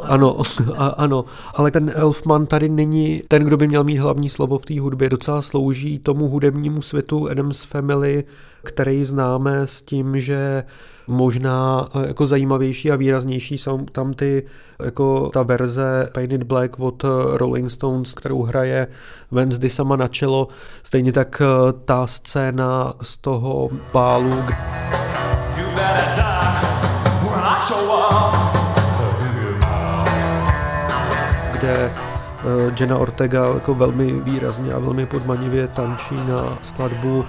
Ano, 0.01 0.37
ano, 0.39 0.41
a, 0.75 0.87
ano, 0.87 1.25
ale 1.53 1.71
ten 1.71 1.91
Elfman 1.95 2.45
tady 2.45 2.69
není 2.69 3.23
ten, 3.27 3.43
kdo 3.43 3.57
by 3.57 3.67
měl 3.67 3.83
mít 3.83 3.97
hlavní 3.97 4.29
slovo 4.29 4.59
v 4.59 4.65
té 4.65 4.79
hudbě, 4.79 5.09
docela 5.09 5.41
slouží 5.41 5.99
tomu 5.99 6.27
hudebnímu 6.27 6.81
světu 6.81 7.29
Adams 7.29 7.63
Family, 7.63 8.23
který 8.63 9.05
známe 9.05 9.67
s 9.67 9.81
tím, 9.81 10.19
že 10.19 10.63
možná 11.07 11.87
eh, 11.95 12.07
jako 12.07 12.27
zajímavější 12.27 12.91
a 12.91 12.95
výraznější 12.95 13.57
jsou 13.57 13.85
tam 13.85 14.13
ty 14.13 14.45
jako 14.83 15.29
ta 15.33 15.43
verze 15.43 16.09
Painted 16.13 16.43
Black 16.43 16.79
od 16.79 17.03
eh, 17.03 17.07
Rolling 17.37 17.71
Stones, 17.71 18.13
kterou 18.13 18.43
hraje 18.43 18.87
Wednesday 19.31 19.69
sama 19.69 19.95
na 19.95 20.07
čelo. 20.07 20.47
Stejně 20.83 21.11
tak 21.11 21.41
eh, 21.41 21.73
ta 21.85 22.07
scéna 22.07 22.93
z 23.01 23.17
toho 23.17 23.69
bálu, 23.93 24.43
kde 31.51 31.91
Jenna 32.79 32.97
Ortega 32.97 33.45
jako 33.53 33.73
velmi 33.73 34.11
výrazně 34.11 34.73
a 34.73 34.79
velmi 34.79 35.05
podmanivě 35.05 35.67
tančí 35.67 36.15
na 36.15 36.59
skladbu 36.61 37.25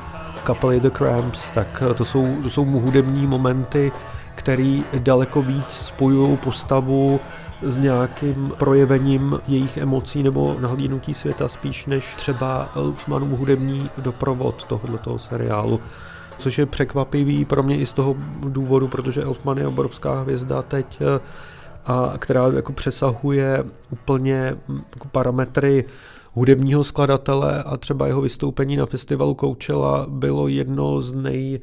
kapely 0.46 0.80
The 0.80 0.90
Cramps, 0.90 1.48
tak 1.48 1.82
to 1.94 2.04
jsou, 2.04 2.42
to 2.42 2.50
jsou 2.50 2.64
hudební 2.64 3.26
momenty, 3.26 3.92
který 4.34 4.84
daleko 4.98 5.42
víc 5.42 5.70
spojují 5.70 6.36
postavu 6.36 7.20
s 7.62 7.76
nějakým 7.76 8.52
projevením 8.58 9.40
jejich 9.48 9.76
emocí 9.76 10.22
nebo 10.22 10.56
nahlídnutí 10.60 11.14
světa 11.14 11.48
spíš 11.48 11.86
než 11.86 12.14
třeba 12.14 12.72
Elfmanův 12.76 13.38
hudební 13.38 13.90
doprovod 13.98 14.66
tohoto 14.66 15.18
seriálu. 15.18 15.80
Což 16.38 16.58
je 16.58 16.66
překvapivý 16.66 17.44
pro 17.44 17.62
mě 17.62 17.78
i 17.78 17.86
z 17.86 17.92
toho 17.92 18.16
důvodu, 18.40 18.88
protože 18.88 19.22
Elfman 19.22 19.58
je 19.58 19.66
obrovská 19.66 20.20
hvězda 20.20 20.62
teď, 20.62 21.02
a 21.86 22.12
která 22.18 22.48
jako 22.56 22.72
přesahuje 22.72 23.64
úplně 23.90 24.56
jako 24.94 25.08
parametry 25.12 25.84
hudebního 26.36 26.84
skladatele 26.84 27.62
a 27.62 27.76
třeba 27.76 28.06
jeho 28.06 28.20
vystoupení 28.20 28.76
na 28.76 28.86
festivalu 28.86 29.34
Koučela 29.34 30.06
bylo 30.08 30.48
jedno 30.48 31.02
z 31.02 31.12
nej 31.12 31.60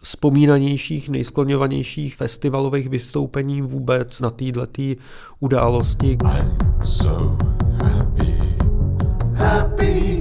vzpomínanějších, 0.00 1.08
nejskloňovanějších 1.08 2.16
festivalových 2.16 2.88
vystoupení 2.88 3.62
vůbec 3.62 4.20
na 4.20 4.30
této 4.30 4.66
události. 5.40 6.18
I'm 6.24 6.56
so 6.84 7.36
happy, 7.84 8.34
happy. 9.34 10.18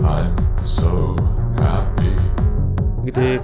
I'm 0.00 0.36
so 0.64 1.16
happy. 1.62 2.16
Kdy 3.02 3.40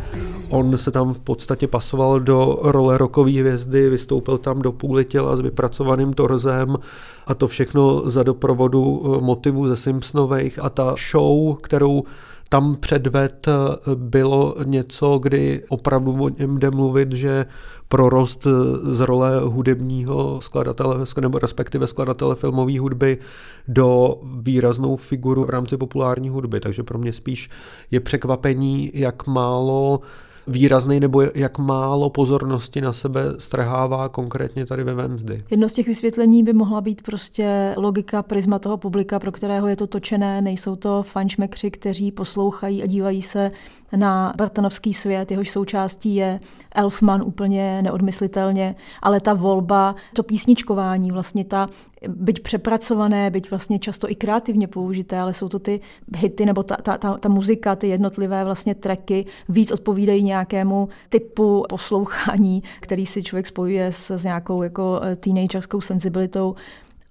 on 0.53 0.79
se 0.79 0.91
tam 0.91 1.15
v 1.15 1.19
podstatě 1.19 1.69
pasoval 1.69 2.21
do 2.21 2.59
role 2.63 2.99
rokové 2.99 3.31
hvězdy, 3.31 3.91
vystoupil 3.91 4.39
tam 4.39 4.63
do 4.63 4.73
půli 4.73 5.05
těla 5.05 5.37
s 5.37 5.41
vypracovaným 5.41 6.13
torzem 6.13 6.77
a 7.27 7.35
to 7.35 7.49
všechno 7.49 8.11
za 8.11 8.23
doprovodu 8.23 9.03
eh, 9.05 9.21
motivů 9.21 9.69
ze 9.69 9.77
Simpsonových 9.77 10.59
a 10.59 10.71
ta 10.71 10.95
show, 11.11 11.57
kterou 11.57 12.05
tam 12.53 12.77
předved 12.77 13.49
eh, 13.49 13.53
bylo 13.95 14.55
něco, 14.65 15.19
kdy 15.19 15.63
opravdu 15.69 16.25
o 16.25 16.29
něm 16.29 16.59
jde 16.59 16.71
mluvit, 16.71 17.13
že 17.13 17.47
prorost 17.89 18.47
z 18.83 19.01
role 19.01 19.41
hudebního 19.41 20.41
skladatele, 20.41 21.05
nebo 21.21 21.39
respektive 21.39 21.87
skladatele 21.87 22.35
filmové 22.35 22.79
hudby 22.79 23.19
do 23.69 24.21
výraznou 24.41 24.97
figuru 24.97 25.45
v 25.45 25.51
rámci 25.51 25.77
populární 25.77 26.29
hudby. 26.29 26.61
Takže 26.61 26.83
pro 26.83 26.99
mě 26.99 27.13
spíš 27.13 27.51
je 27.91 28.01
překvapení, 28.01 28.91
jak 28.95 29.27
málo 29.27 30.01
výrazný 30.47 31.01
nebo 31.01 31.23
jak 31.35 31.59
málo 31.59 32.11
pozornosti 32.11 32.81
na 32.81 32.93
sebe 32.93 33.25
strhává 33.39 34.09
konkrétně 34.09 34.67
tady 34.67 34.85
ve 34.85 34.95
Wednesday. 34.95 35.43
Jedno 35.51 35.69
z 35.69 35.73
těch 35.73 35.87
vysvětlení 35.87 36.43
by 36.43 36.53
mohla 36.53 36.81
být 36.81 37.03
prostě 37.03 37.75
logika 37.77 38.23
prisma 38.23 38.59
toho 38.59 38.77
publika, 38.77 39.19
pro 39.19 39.33
kterého 39.33 39.69
je 39.69 39.77
to 39.77 39.87
točené. 39.87 40.43
Nejsou 40.43 40.77
to 40.77 41.03
fanšmekři, 41.03 41.71
kteří 41.71 42.13
poslouchají 42.13 42.42
a 42.83 42.87
dívají 42.87 43.23
se 43.23 43.51
na 43.97 44.33
Bartonovský 44.37 44.95
svět, 44.95 45.31
jehož 45.31 45.51
součástí 45.51 46.15
je 46.15 46.41
Elfman 46.75 47.23
úplně 47.23 47.83
neodmyslitelně, 47.83 48.75
ale 49.03 49.21
ta 49.21 49.35
volba, 49.35 49.95
to 50.15 50.23
písničkování, 50.23 51.11
vlastně 51.11 51.45
ta, 51.45 51.69
byť 52.09 52.43
přepracované, 52.43 53.31
byť 53.31 53.51
vlastně 53.51 53.79
často 53.79 54.11
i 54.11 54.15
kreativně 54.15 54.69
použité, 54.69 55.19
ale 55.19 55.35
jsou 55.35 55.49
to 55.49 55.59
ty 55.59 55.81
hity 56.17 56.47
nebo 56.47 56.63
ta, 56.63 56.77
ta, 56.77 56.99
ta, 56.99 57.19
ta 57.19 57.29
muzika, 57.29 57.77
ty 57.77 57.89
jednotlivé 57.89 58.45
vlastně 58.45 58.75
tracky 58.75 59.27
víc 59.49 59.73
odpovídají 59.73 60.23
nějakému 60.23 60.89
typu 61.09 61.65
poslouchání, 61.69 62.63
který 62.81 63.07
si 63.07 63.23
člověk 63.23 63.47
spojuje 63.47 63.93
s, 63.93 64.11
s 64.11 64.25
nějakou 64.25 64.63
jako 64.63 65.01
eh, 65.03 65.17
teenagerskou 65.17 65.81
senzibilitou. 65.81 66.55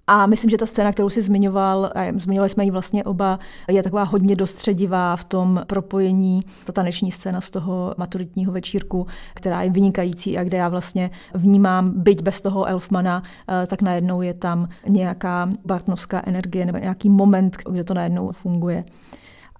A 0.06 0.26
myslím, 0.26 0.50
že 0.50 0.58
ta 0.58 0.66
scéna, 0.66 0.92
kterou 0.92 1.10
si 1.10 1.22
zmiňoval, 1.22 1.90
a 1.94 2.12
zmiňovali 2.18 2.48
jsme 2.48 2.64
ji 2.64 2.70
vlastně 2.70 3.04
oba, 3.04 3.38
je 3.68 3.82
taková 3.82 4.02
hodně 4.02 4.36
dostředivá 4.36 5.16
v 5.16 5.24
tom 5.24 5.62
propojení, 5.66 6.42
ta 6.64 6.72
taneční 6.72 7.12
scéna 7.12 7.40
z 7.40 7.50
toho 7.50 7.94
maturitního 7.96 8.52
večírku, 8.52 9.06
která 9.34 9.62
je 9.62 9.70
vynikající 9.70 10.38
a 10.38 10.44
kde 10.44 10.58
já 10.58 10.68
vlastně 10.68 11.10
vnímám, 11.34 11.92
byť 12.02 12.22
bez 12.22 12.40
toho 12.40 12.66
Elfmana, 12.66 13.22
eh, 13.48 13.66
tak 13.66 13.82
najednou 13.82 14.22
je 14.22 14.34
tam 14.34 14.68
nějaká 14.88 15.50
bartnovská 15.64 16.22
energie 16.26 16.66
nebo 16.66 16.78
nějaký 16.78 17.08
moment, 17.08 17.56
kde 17.70 17.84
to 17.84 17.94
najednou 17.94 18.32
funguje. 18.32 18.84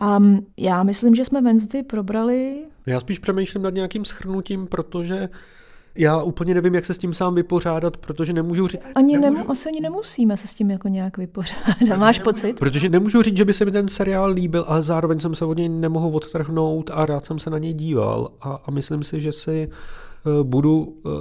A 0.01 0.19
já 0.59 0.83
myslím, 0.83 1.15
že 1.15 1.25
jsme 1.25 1.41
Wednesday 1.41 1.83
probrali. 1.83 2.65
Já 2.87 3.01
spíš 3.01 3.19
přemýšlím 3.19 3.63
nad 3.63 3.75
nějakým 3.75 4.05
schrnutím, 4.05 4.67
protože 4.67 5.29
já 5.95 6.23
úplně 6.23 6.55
nevím, 6.55 6.75
jak 6.75 6.87
se 6.87 6.95
s 6.95 6.99
tím 6.99 7.15
sám 7.15 7.35
vypořádat, 7.35 7.97
protože 7.97 8.33
nemůžu 8.33 8.67
říct... 8.67 8.81
Ani 8.95 9.19
nemůžu... 9.19 9.41
Nemu, 9.41 9.51
asi 9.51 9.69
ani 9.69 9.81
nemusíme 9.81 10.37
se 10.37 10.47
s 10.47 10.55
tím 10.55 10.71
jako 10.71 10.89
nějak 10.89 11.19
vypořádat. 11.19 11.99
Máš 11.99 12.19
pocit? 12.19 12.59
Protože 12.59 12.89
nemůžu 12.89 13.23
říct, 13.23 13.37
že 13.37 13.45
by 13.45 13.53
se 13.53 13.65
mi 13.65 13.71
ten 13.71 13.89
seriál 13.89 14.31
líbil, 14.31 14.65
ale 14.69 14.83
zároveň 14.83 15.21
jsem 15.21 15.35
se 15.35 15.45
od 15.45 15.57
něj 15.57 15.69
nemohl 15.69 16.17
odtrhnout 16.17 16.91
a 16.95 17.07
rád 17.07 17.27
jsem 17.27 17.39
se 17.39 17.51
na 17.51 17.59
něj 17.59 17.73
díval. 17.73 18.29
A, 18.41 18.63
a 18.67 18.71
myslím 18.71 19.03
si, 19.03 19.21
že 19.21 19.33
si 19.33 19.69
uh, 20.25 20.47
budu 20.47 20.79
uh, 21.05 21.13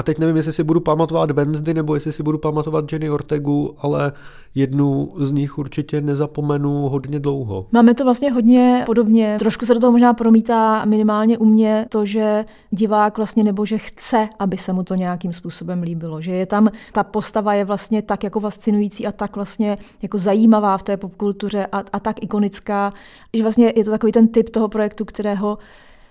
a 0.00 0.02
teď 0.02 0.18
nevím, 0.18 0.36
jestli 0.36 0.52
si 0.52 0.64
budu 0.64 0.80
pamatovat 0.80 1.30
Wednesday 1.30 1.74
nebo 1.74 1.94
jestli 1.94 2.12
si 2.12 2.22
budu 2.22 2.38
pamatovat 2.38 2.92
Jenny 2.92 3.10
Ortegu, 3.10 3.74
ale 3.78 4.12
jednu 4.54 5.12
z 5.18 5.32
nich 5.32 5.58
určitě 5.58 6.00
nezapomenu 6.00 6.88
hodně 6.88 7.20
dlouho. 7.20 7.66
Máme 7.72 7.94
to 7.94 8.04
vlastně 8.04 8.32
hodně 8.32 8.82
podobně. 8.86 9.36
Trošku 9.38 9.66
se 9.66 9.74
do 9.74 9.80
toho 9.80 9.92
možná 9.92 10.14
promítá 10.14 10.84
minimálně 10.84 11.38
u 11.38 11.44
mě 11.44 11.86
to, 11.88 12.06
že 12.06 12.44
divák 12.70 13.16
vlastně 13.16 13.44
nebo 13.44 13.66
že 13.66 13.78
chce, 13.78 14.28
aby 14.38 14.56
se 14.56 14.72
mu 14.72 14.82
to 14.82 14.94
nějakým 14.94 15.32
způsobem 15.32 15.82
líbilo. 15.82 16.20
Že 16.20 16.32
je 16.32 16.46
tam, 16.46 16.68
ta 16.92 17.04
postava 17.04 17.54
je 17.54 17.64
vlastně 17.64 18.02
tak 18.02 18.24
jako 18.24 18.40
fascinující 18.40 19.06
a 19.06 19.12
tak 19.12 19.36
vlastně 19.36 19.78
jako 20.02 20.18
zajímavá 20.18 20.78
v 20.78 20.82
té 20.82 20.96
popkultuře 20.96 21.66
a, 21.72 21.82
a 21.92 22.00
tak 22.00 22.22
ikonická, 22.22 22.92
že 23.34 23.42
vlastně 23.42 23.72
je 23.76 23.84
to 23.84 23.90
takový 23.90 24.12
ten 24.12 24.28
typ 24.28 24.48
toho 24.48 24.68
projektu, 24.68 25.04
kterého 25.04 25.58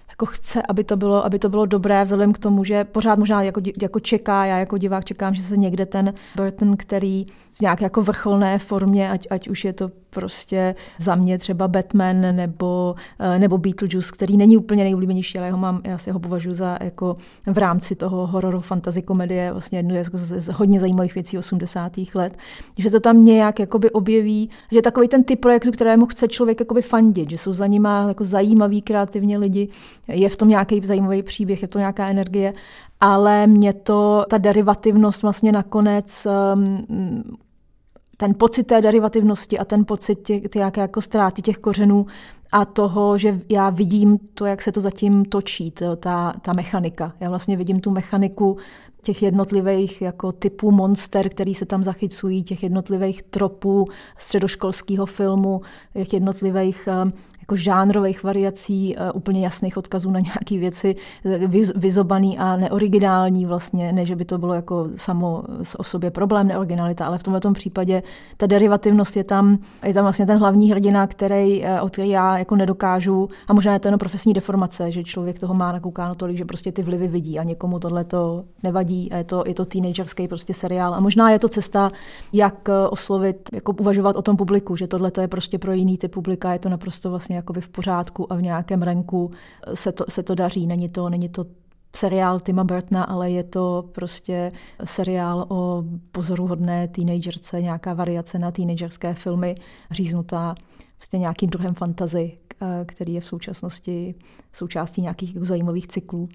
jako 0.09 0.25
chce, 0.25 0.61
aby 0.69 0.83
to 0.83 0.97
bylo, 0.97 1.25
aby 1.25 1.39
to 1.39 1.49
bylo 1.49 1.65
dobré, 1.65 2.03
vzhledem 2.03 2.33
k 2.33 2.37
tomu, 2.37 2.63
že 2.63 2.83
pořád 2.83 3.19
možná 3.19 3.41
jako, 3.41 3.61
jako 3.81 3.99
čeká, 3.99 4.45
já 4.45 4.57
jako 4.57 4.77
divák 4.77 5.05
čekám, 5.05 5.33
že 5.33 5.41
se 5.41 5.57
někde 5.57 5.85
ten 5.85 6.13
Burton, 6.35 6.77
který 6.77 7.25
v 7.59 7.61
nějaké 7.61 7.83
jako 7.83 8.01
vrcholné 8.01 8.59
formě, 8.59 9.11
ať, 9.11 9.27
ať 9.29 9.47
už 9.47 9.65
je 9.65 9.73
to 9.73 9.91
prostě 10.09 10.75
za 10.99 11.15
mě 11.15 11.37
třeba 11.37 11.67
Batman 11.67 12.35
nebo, 12.35 12.95
eh, 13.19 13.39
nebo 13.39 13.57
Beetlejuice, 13.57 14.11
který 14.13 14.37
není 14.37 14.57
úplně 14.57 14.83
nejoblíbenější, 14.83 15.37
ale 15.37 15.47
já, 15.47 15.53
ho 15.53 15.59
mám, 15.59 15.81
já 15.83 15.97
si 15.97 16.11
ho 16.11 16.19
považuji 16.19 16.53
za 16.53 16.77
jako 16.81 17.17
v 17.45 17.57
rámci 17.57 17.95
toho 17.95 18.27
hororu 18.27 18.61
fantasy 18.61 19.01
komedie 19.01 19.51
vlastně 19.51 19.79
jednu 19.79 19.95
jako 19.95 20.17
z, 20.17 20.41
z 20.41 20.47
hodně 20.47 20.79
zajímavých 20.79 21.15
věcí 21.15 21.37
80. 21.37 21.91
let, 22.13 22.37
že 22.77 22.89
to 22.89 22.99
tam 22.99 23.25
nějak 23.25 23.59
jakoby 23.59 23.91
objeví, 23.91 24.49
že 24.71 24.81
takový 24.81 25.07
ten 25.07 25.23
typ 25.23 25.41
projektu, 25.41 25.71
kterému 25.71 26.05
chce 26.05 26.27
člověk 26.27 26.59
jakoby 26.59 26.81
fandit, 26.81 27.29
že 27.29 27.37
jsou 27.37 27.53
za 27.53 27.67
nima 27.67 28.07
jako 28.07 28.25
zajímaví 28.25 28.81
kreativně 28.81 29.37
lidi, 29.37 29.69
je 30.07 30.29
v 30.29 30.37
tom 30.37 30.49
nějaký 30.49 30.81
zajímavý 30.85 31.23
příběh, 31.23 31.61
je 31.61 31.67
to 31.67 31.79
nějaká 31.79 32.07
energie, 32.07 32.53
ale 32.99 33.47
mě 33.47 33.73
to, 33.73 34.25
ta 34.29 34.37
derivativnost 34.37 35.21
vlastně 35.21 35.51
nakonec 35.51 36.27
um, 36.53 36.85
ten 38.19 38.33
pocit 38.37 38.63
té 38.63 38.81
derivativnosti 38.81 39.59
a 39.59 39.65
ten 39.65 39.85
pocit 39.85 40.15
těch, 40.15 40.41
těch 40.41 40.77
jako 40.77 41.01
ztráty 41.01 41.41
těch 41.41 41.57
kořenů 41.57 42.05
a 42.51 42.65
toho, 42.65 43.17
že 43.17 43.41
já 43.49 43.69
vidím 43.69 44.17
to, 44.33 44.45
jak 44.45 44.61
se 44.61 44.71
to 44.71 44.81
zatím 44.81 45.25
točí, 45.25 45.71
to, 45.71 45.95
ta, 45.95 46.33
ta 46.41 46.53
mechanika. 46.53 47.13
Já 47.19 47.29
vlastně 47.29 47.57
vidím 47.57 47.79
tu 47.79 47.91
mechaniku 47.91 48.57
těch 49.01 49.21
jednotlivých 49.21 50.01
jako 50.01 50.31
typů 50.31 50.71
monster, 50.71 51.29
který 51.29 51.55
se 51.55 51.65
tam 51.65 51.83
zachycují, 51.83 52.43
těch 52.43 52.63
jednotlivých 52.63 53.23
tropů 53.23 53.87
středoškolského 54.17 55.05
filmu, 55.05 55.61
těch 55.93 56.13
jednotlivých 56.13 56.89
um, 57.03 57.13
jako 57.49 57.55
žánrových 57.55 58.23
variací, 58.23 58.95
uh, 58.95 59.03
úplně 59.13 59.43
jasných 59.43 59.77
odkazů 59.77 60.11
na 60.11 60.19
nějaké 60.19 60.57
věci, 60.57 60.95
vyzobaný 61.75 62.37
a 62.37 62.57
neoriginální 62.57 63.45
vlastně, 63.45 63.93
ne, 63.93 64.05
že 64.05 64.15
by 64.15 64.25
to 64.25 64.37
bylo 64.37 64.53
jako 64.53 64.87
samo 64.95 65.43
o 65.77 65.83
sobě 65.83 66.11
problém, 66.11 66.47
neoriginalita, 66.47 67.05
ale 67.05 67.17
v 67.17 67.23
tomto 67.23 67.53
případě 67.53 68.03
ta 68.37 68.45
derivativnost 68.45 69.17
je 69.17 69.23
tam, 69.23 69.57
je 69.83 69.93
tam 69.93 70.03
vlastně 70.03 70.25
ten 70.25 70.37
hlavní 70.37 70.71
hrdina, 70.71 71.07
který, 71.07 71.63
od 71.81 71.91
který 71.91 72.09
já 72.09 72.37
jako 72.37 72.55
nedokážu, 72.55 73.29
a 73.47 73.53
možná 73.53 73.73
je 73.73 73.79
to 73.79 73.87
jenom 73.87 73.99
profesní 73.99 74.33
deformace, 74.33 74.91
že 74.91 75.03
člověk 75.03 75.39
toho 75.39 75.53
má 75.53 75.71
nakoukáno 75.71 76.15
tolik, 76.15 76.37
že 76.37 76.45
prostě 76.45 76.71
ty 76.71 76.83
vlivy 76.83 77.07
vidí 77.07 77.39
a 77.39 77.43
někomu 77.43 77.79
tohle 77.79 78.03
to 78.03 78.43
nevadí 78.63 79.11
a 79.11 79.17
je 79.17 79.23
to, 79.23 79.43
je 79.47 79.53
to 79.53 79.65
teenagerský 79.65 80.27
prostě 80.27 80.53
seriál. 80.53 80.93
A 80.93 80.99
možná 80.99 81.31
je 81.31 81.39
to 81.39 81.49
cesta, 81.49 81.91
jak 82.33 82.69
oslovit, 82.89 83.49
jako 83.53 83.73
uvažovat 83.79 84.15
o 84.15 84.21
tom 84.21 84.37
publiku, 84.37 84.75
že 84.75 84.87
tohle 84.87 85.11
je 85.21 85.27
prostě 85.27 85.57
pro 85.57 85.73
jiný 85.73 85.97
typ 85.97 86.11
publika, 86.11 86.53
je 86.53 86.59
to 86.59 86.69
naprosto 86.69 87.09
vlastně 87.09 87.35
jakoby 87.39 87.61
v 87.61 87.69
pořádku 87.69 88.33
a 88.33 88.35
v 88.35 88.41
nějakém 88.41 88.81
renku 88.81 89.31
se 89.73 89.91
to, 89.91 90.05
se 90.09 90.23
to 90.23 90.35
daří. 90.35 90.67
Není 90.67 90.89
to, 90.89 91.09
není 91.09 91.29
to 91.29 91.45
seriál 91.95 92.39
Tima 92.39 92.63
Burtona, 92.63 93.03
ale 93.03 93.31
je 93.31 93.43
to 93.43 93.89
prostě 93.91 94.51
seriál 94.83 95.45
o 95.49 95.83
pozoruhodné 96.11 96.87
teenagerce, 96.87 97.61
nějaká 97.61 97.93
variace 97.93 98.39
na 98.39 98.51
teenagerské 98.51 99.13
filmy, 99.13 99.55
říznutá 99.91 100.55
prostě 100.97 101.17
nějakým 101.17 101.49
druhem 101.49 101.73
fantazy, 101.73 102.37
který 102.85 103.13
je 103.13 103.21
v 103.21 103.25
současnosti 103.25 104.15
součástí 104.53 105.01
nějakých 105.01 105.37
zajímavých 105.39 105.87
cyklů. 105.87 106.29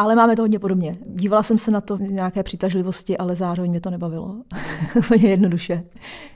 Ale 0.00 0.16
máme 0.16 0.36
to 0.36 0.42
hodně 0.42 0.58
podobně. 0.58 0.98
Dívala 1.06 1.42
jsem 1.42 1.58
se 1.58 1.70
na 1.70 1.80
to 1.80 1.96
v 1.96 2.00
nějaké 2.00 2.42
přitažlivosti, 2.42 3.18
ale 3.18 3.36
zároveň 3.36 3.70
mě 3.70 3.80
to 3.80 3.90
nebavilo. 3.90 4.36
Hodně 5.08 5.30
jednoduše. 5.30 5.84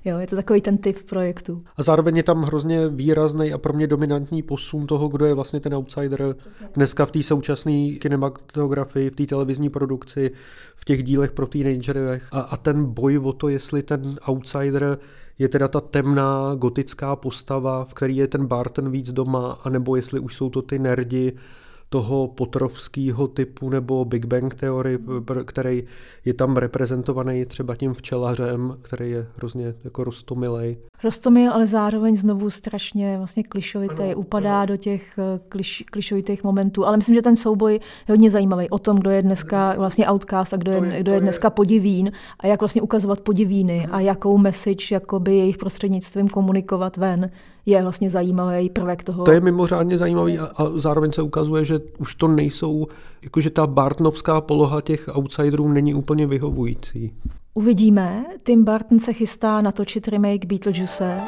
Jo, 0.04 0.18
je 0.18 0.26
to 0.26 0.36
takový 0.36 0.60
ten 0.60 0.78
typ 0.78 0.98
projektu. 1.08 1.62
A 1.76 1.82
zároveň 1.82 2.16
je 2.16 2.22
tam 2.22 2.42
hrozně 2.42 2.88
výrazný 2.88 3.52
a 3.52 3.58
pro 3.58 3.72
mě 3.72 3.86
dominantní 3.86 4.42
posun 4.42 4.86
toho, 4.86 5.08
kdo 5.08 5.26
je 5.26 5.34
vlastně 5.34 5.60
ten 5.60 5.74
outsider 5.74 6.34
dneska 6.74 7.06
v 7.06 7.10
té 7.10 7.22
současné 7.22 7.72
kinematografii, 8.00 9.10
v 9.10 9.16
té 9.16 9.26
televizní 9.26 9.70
produkci, 9.70 10.30
v 10.76 10.84
těch 10.84 11.02
dílech 11.02 11.32
pro 11.32 11.46
teenagerech. 11.46 12.28
A, 12.32 12.40
a 12.40 12.56
ten 12.56 12.84
boj 12.84 13.18
o 13.18 13.32
to, 13.32 13.48
jestli 13.48 13.82
ten 13.82 14.16
outsider 14.28 14.98
je 15.38 15.48
teda 15.48 15.68
ta 15.68 15.80
temná 15.80 16.54
gotická 16.54 17.16
postava, 17.16 17.84
v 17.84 17.94
který 17.94 18.16
je 18.16 18.28
ten 18.28 18.46
Barton 18.46 18.90
víc 18.90 19.12
doma, 19.12 19.58
anebo 19.64 19.96
jestli 19.96 20.20
už 20.20 20.34
jsou 20.34 20.50
to 20.50 20.62
ty 20.62 20.78
nerdi, 20.78 21.32
toho 21.92 22.28
potrovského 22.28 23.28
typu 23.28 23.70
nebo 23.70 24.04
Big 24.04 24.24
Bang 24.24 24.54
teorie, 24.54 24.98
který 25.44 25.84
je 26.24 26.34
tam 26.34 26.56
reprezentovaný 26.56 27.44
třeba 27.44 27.76
tím 27.76 27.94
včelařem, 27.94 28.78
který 28.82 29.10
je 29.10 29.26
hrozně 29.36 29.74
jako 29.84 30.04
roztomilej. 30.04 30.76
Rostomil, 31.04 31.52
ale 31.52 31.66
zároveň 31.66 32.16
znovu 32.16 32.50
strašně 32.50 33.18
vlastně 33.18 33.42
klišovitý, 33.42 34.02
ano, 34.02 34.14
upadá 34.14 34.58
ano. 34.58 34.66
do 34.66 34.76
těch 34.76 35.18
eh, 35.18 35.40
kliš, 35.48 35.84
klišovitých 35.90 36.44
momentů. 36.44 36.86
Ale 36.86 36.96
myslím, 36.96 37.14
že 37.14 37.22
ten 37.22 37.36
souboj 37.36 37.72
je 37.72 37.80
hodně 38.08 38.30
zajímavý 38.30 38.70
o 38.70 38.78
tom, 38.78 38.96
kdo 38.96 39.10
je 39.10 39.22
dneska 39.22 39.74
vlastně 39.76 40.10
outcast 40.10 40.54
a 40.54 40.56
kdo 40.56 40.72
je, 40.72 40.86
je, 40.86 41.00
kdo 41.00 41.12
je 41.12 41.20
dneska 41.20 41.46
je. 41.46 41.50
podivín 41.50 42.12
a 42.40 42.46
jak 42.46 42.60
vlastně 42.60 42.82
ukazovat 42.82 43.20
podivíny 43.20 43.86
a 43.86 44.00
jakou 44.00 44.38
message 44.38 44.86
jakoby 44.90 45.36
jejich 45.36 45.56
prostřednictvím 45.56 46.28
komunikovat 46.28 46.96
ven 46.96 47.30
je 47.66 47.82
vlastně 47.82 48.10
zajímavý 48.10 48.70
prvek 48.70 49.04
toho. 49.04 49.24
To 49.24 49.32
je 49.32 49.40
mimořádně 49.40 49.98
zajímavý 49.98 50.38
a, 50.38 50.44
a 50.44 50.68
zároveň 50.76 51.12
se 51.12 51.22
ukazuje, 51.22 51.64
že 51.64 51.80
už 51.98 52.14
to 52.14 52.28
nejsou, 52.28 52.86
jakože 53.22 53.50
ta 53.50 53.66
Bartnovská 53.66 54.40
poloha 54.40 54.80
těch 54.80 55.08
outsiderů 55.14 55.68
není 55.68 55.94
úplně 55.94 56.26
vyhovující. 56.26 57.12
Uvidíme. 57.54 58.24
Tim 58.42 58.64
Burton 58.64 58.98
se 58.98 59.12
chystá 59.12 59.60
natočit 59.60 60.08
remake 60.08 60.44
Beetlejuice. 60.44 61.22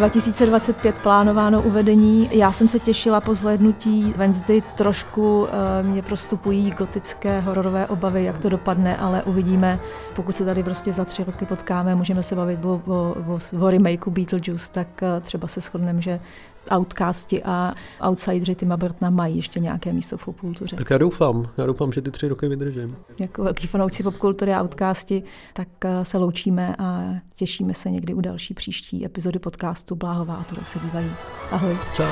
2025 0.00 1.02
plánováno 1.02 1.62
uvedení. 1.62 2.30
Já 2.32 2.52
jsem 2.52 2.68
se 2.68 2.78
těšila 2.78 3.20
po 3.20 3.34
zhlédnutí 3.34 4.14
Wednesday. 4.16 4.60
Trošku 4.76 5.40
uh, 5.40 5.48
mě 5.82 6.02
prostupují 6.02 6.70
gotické 6.70 7.40
hororové 7.40 7.86
obavy, 7.86 8.24
jak 8.24 8.38
to 8.38 8.48
dopadne, 8.48 8.96
ale 8.96 9.22
uvidíme. 9.22 9.80
Pokud 10.16 10.36
se 10.36 10.44
tady 10.44 10.62
prostě 10.62 10.92
za 10.92 11.04
tři 11.04 11.24
roky 11.24 11.46
potkáme, 11.46 11.94
můžeme 11.94 12.22
se 12.22 12.36
bavit 12.36 12.64
o, 12.64 12.80
o, 12.86 13.14
o, 13.28 13.64
o 13.66 13.70
remakeu 13.70 14.10
Beetlejuice, 14.10 14.72
tak 14.72 14.88
uh, 15.02 15.22
třeba 15.22 15.48
se 15.48 15.60
shodneme, 15.60 16.02
že 16.02 16.20
outcasti 16.76 17.42
a 17.42 17.74
outsideri 18.08 18.54
Tima 18.54 18.76
Burtona 18.76 19.10
mají 19.10 19.36
ještě 19.36 19.60
nějaké 19.60 19.92
místo 19.92 20.16
v 20.16 20.24
popkultuře. 20.24 20.76
Tak 20.76 20.90
já 20.90 20.98
doufám, 20.98 21.48
já 21.58 21.66
doufám, 21.66 21.92
že 21.92 22.02
ty 22.02 22.10
tři 22.10 22.28
roky 22.28 22.48
vydržím. 22.48 22.96
Jako 23.18 23.44
velký 23.44 23.66
fanoušci 23.66 24.02
popkultury 24.02 24.54
a 24.54 24.62
outcasti, 24.62 25.22
tak 25.52 25.68
eh, 25.84 26.04
se 26.04 26.18
loučíme 26.18 26.76
a 26.78 27.14
těšíme 27.36 27.74
se 27.74 27.90
někdy 27.90 28.14
u 28.14 28.20
další 28.20 28.54
příští 28.54 29.04
epizody 29.04 29.38
podcastu 29.38 29.94
Bláhová 29.94 30.34
a 30.34 30.44
Turek 30.44 30.68
se 30.68 30.78
dívají. 30.78 31.10
Ahoj. 31.50 31.76
Čau. 31.94 32.04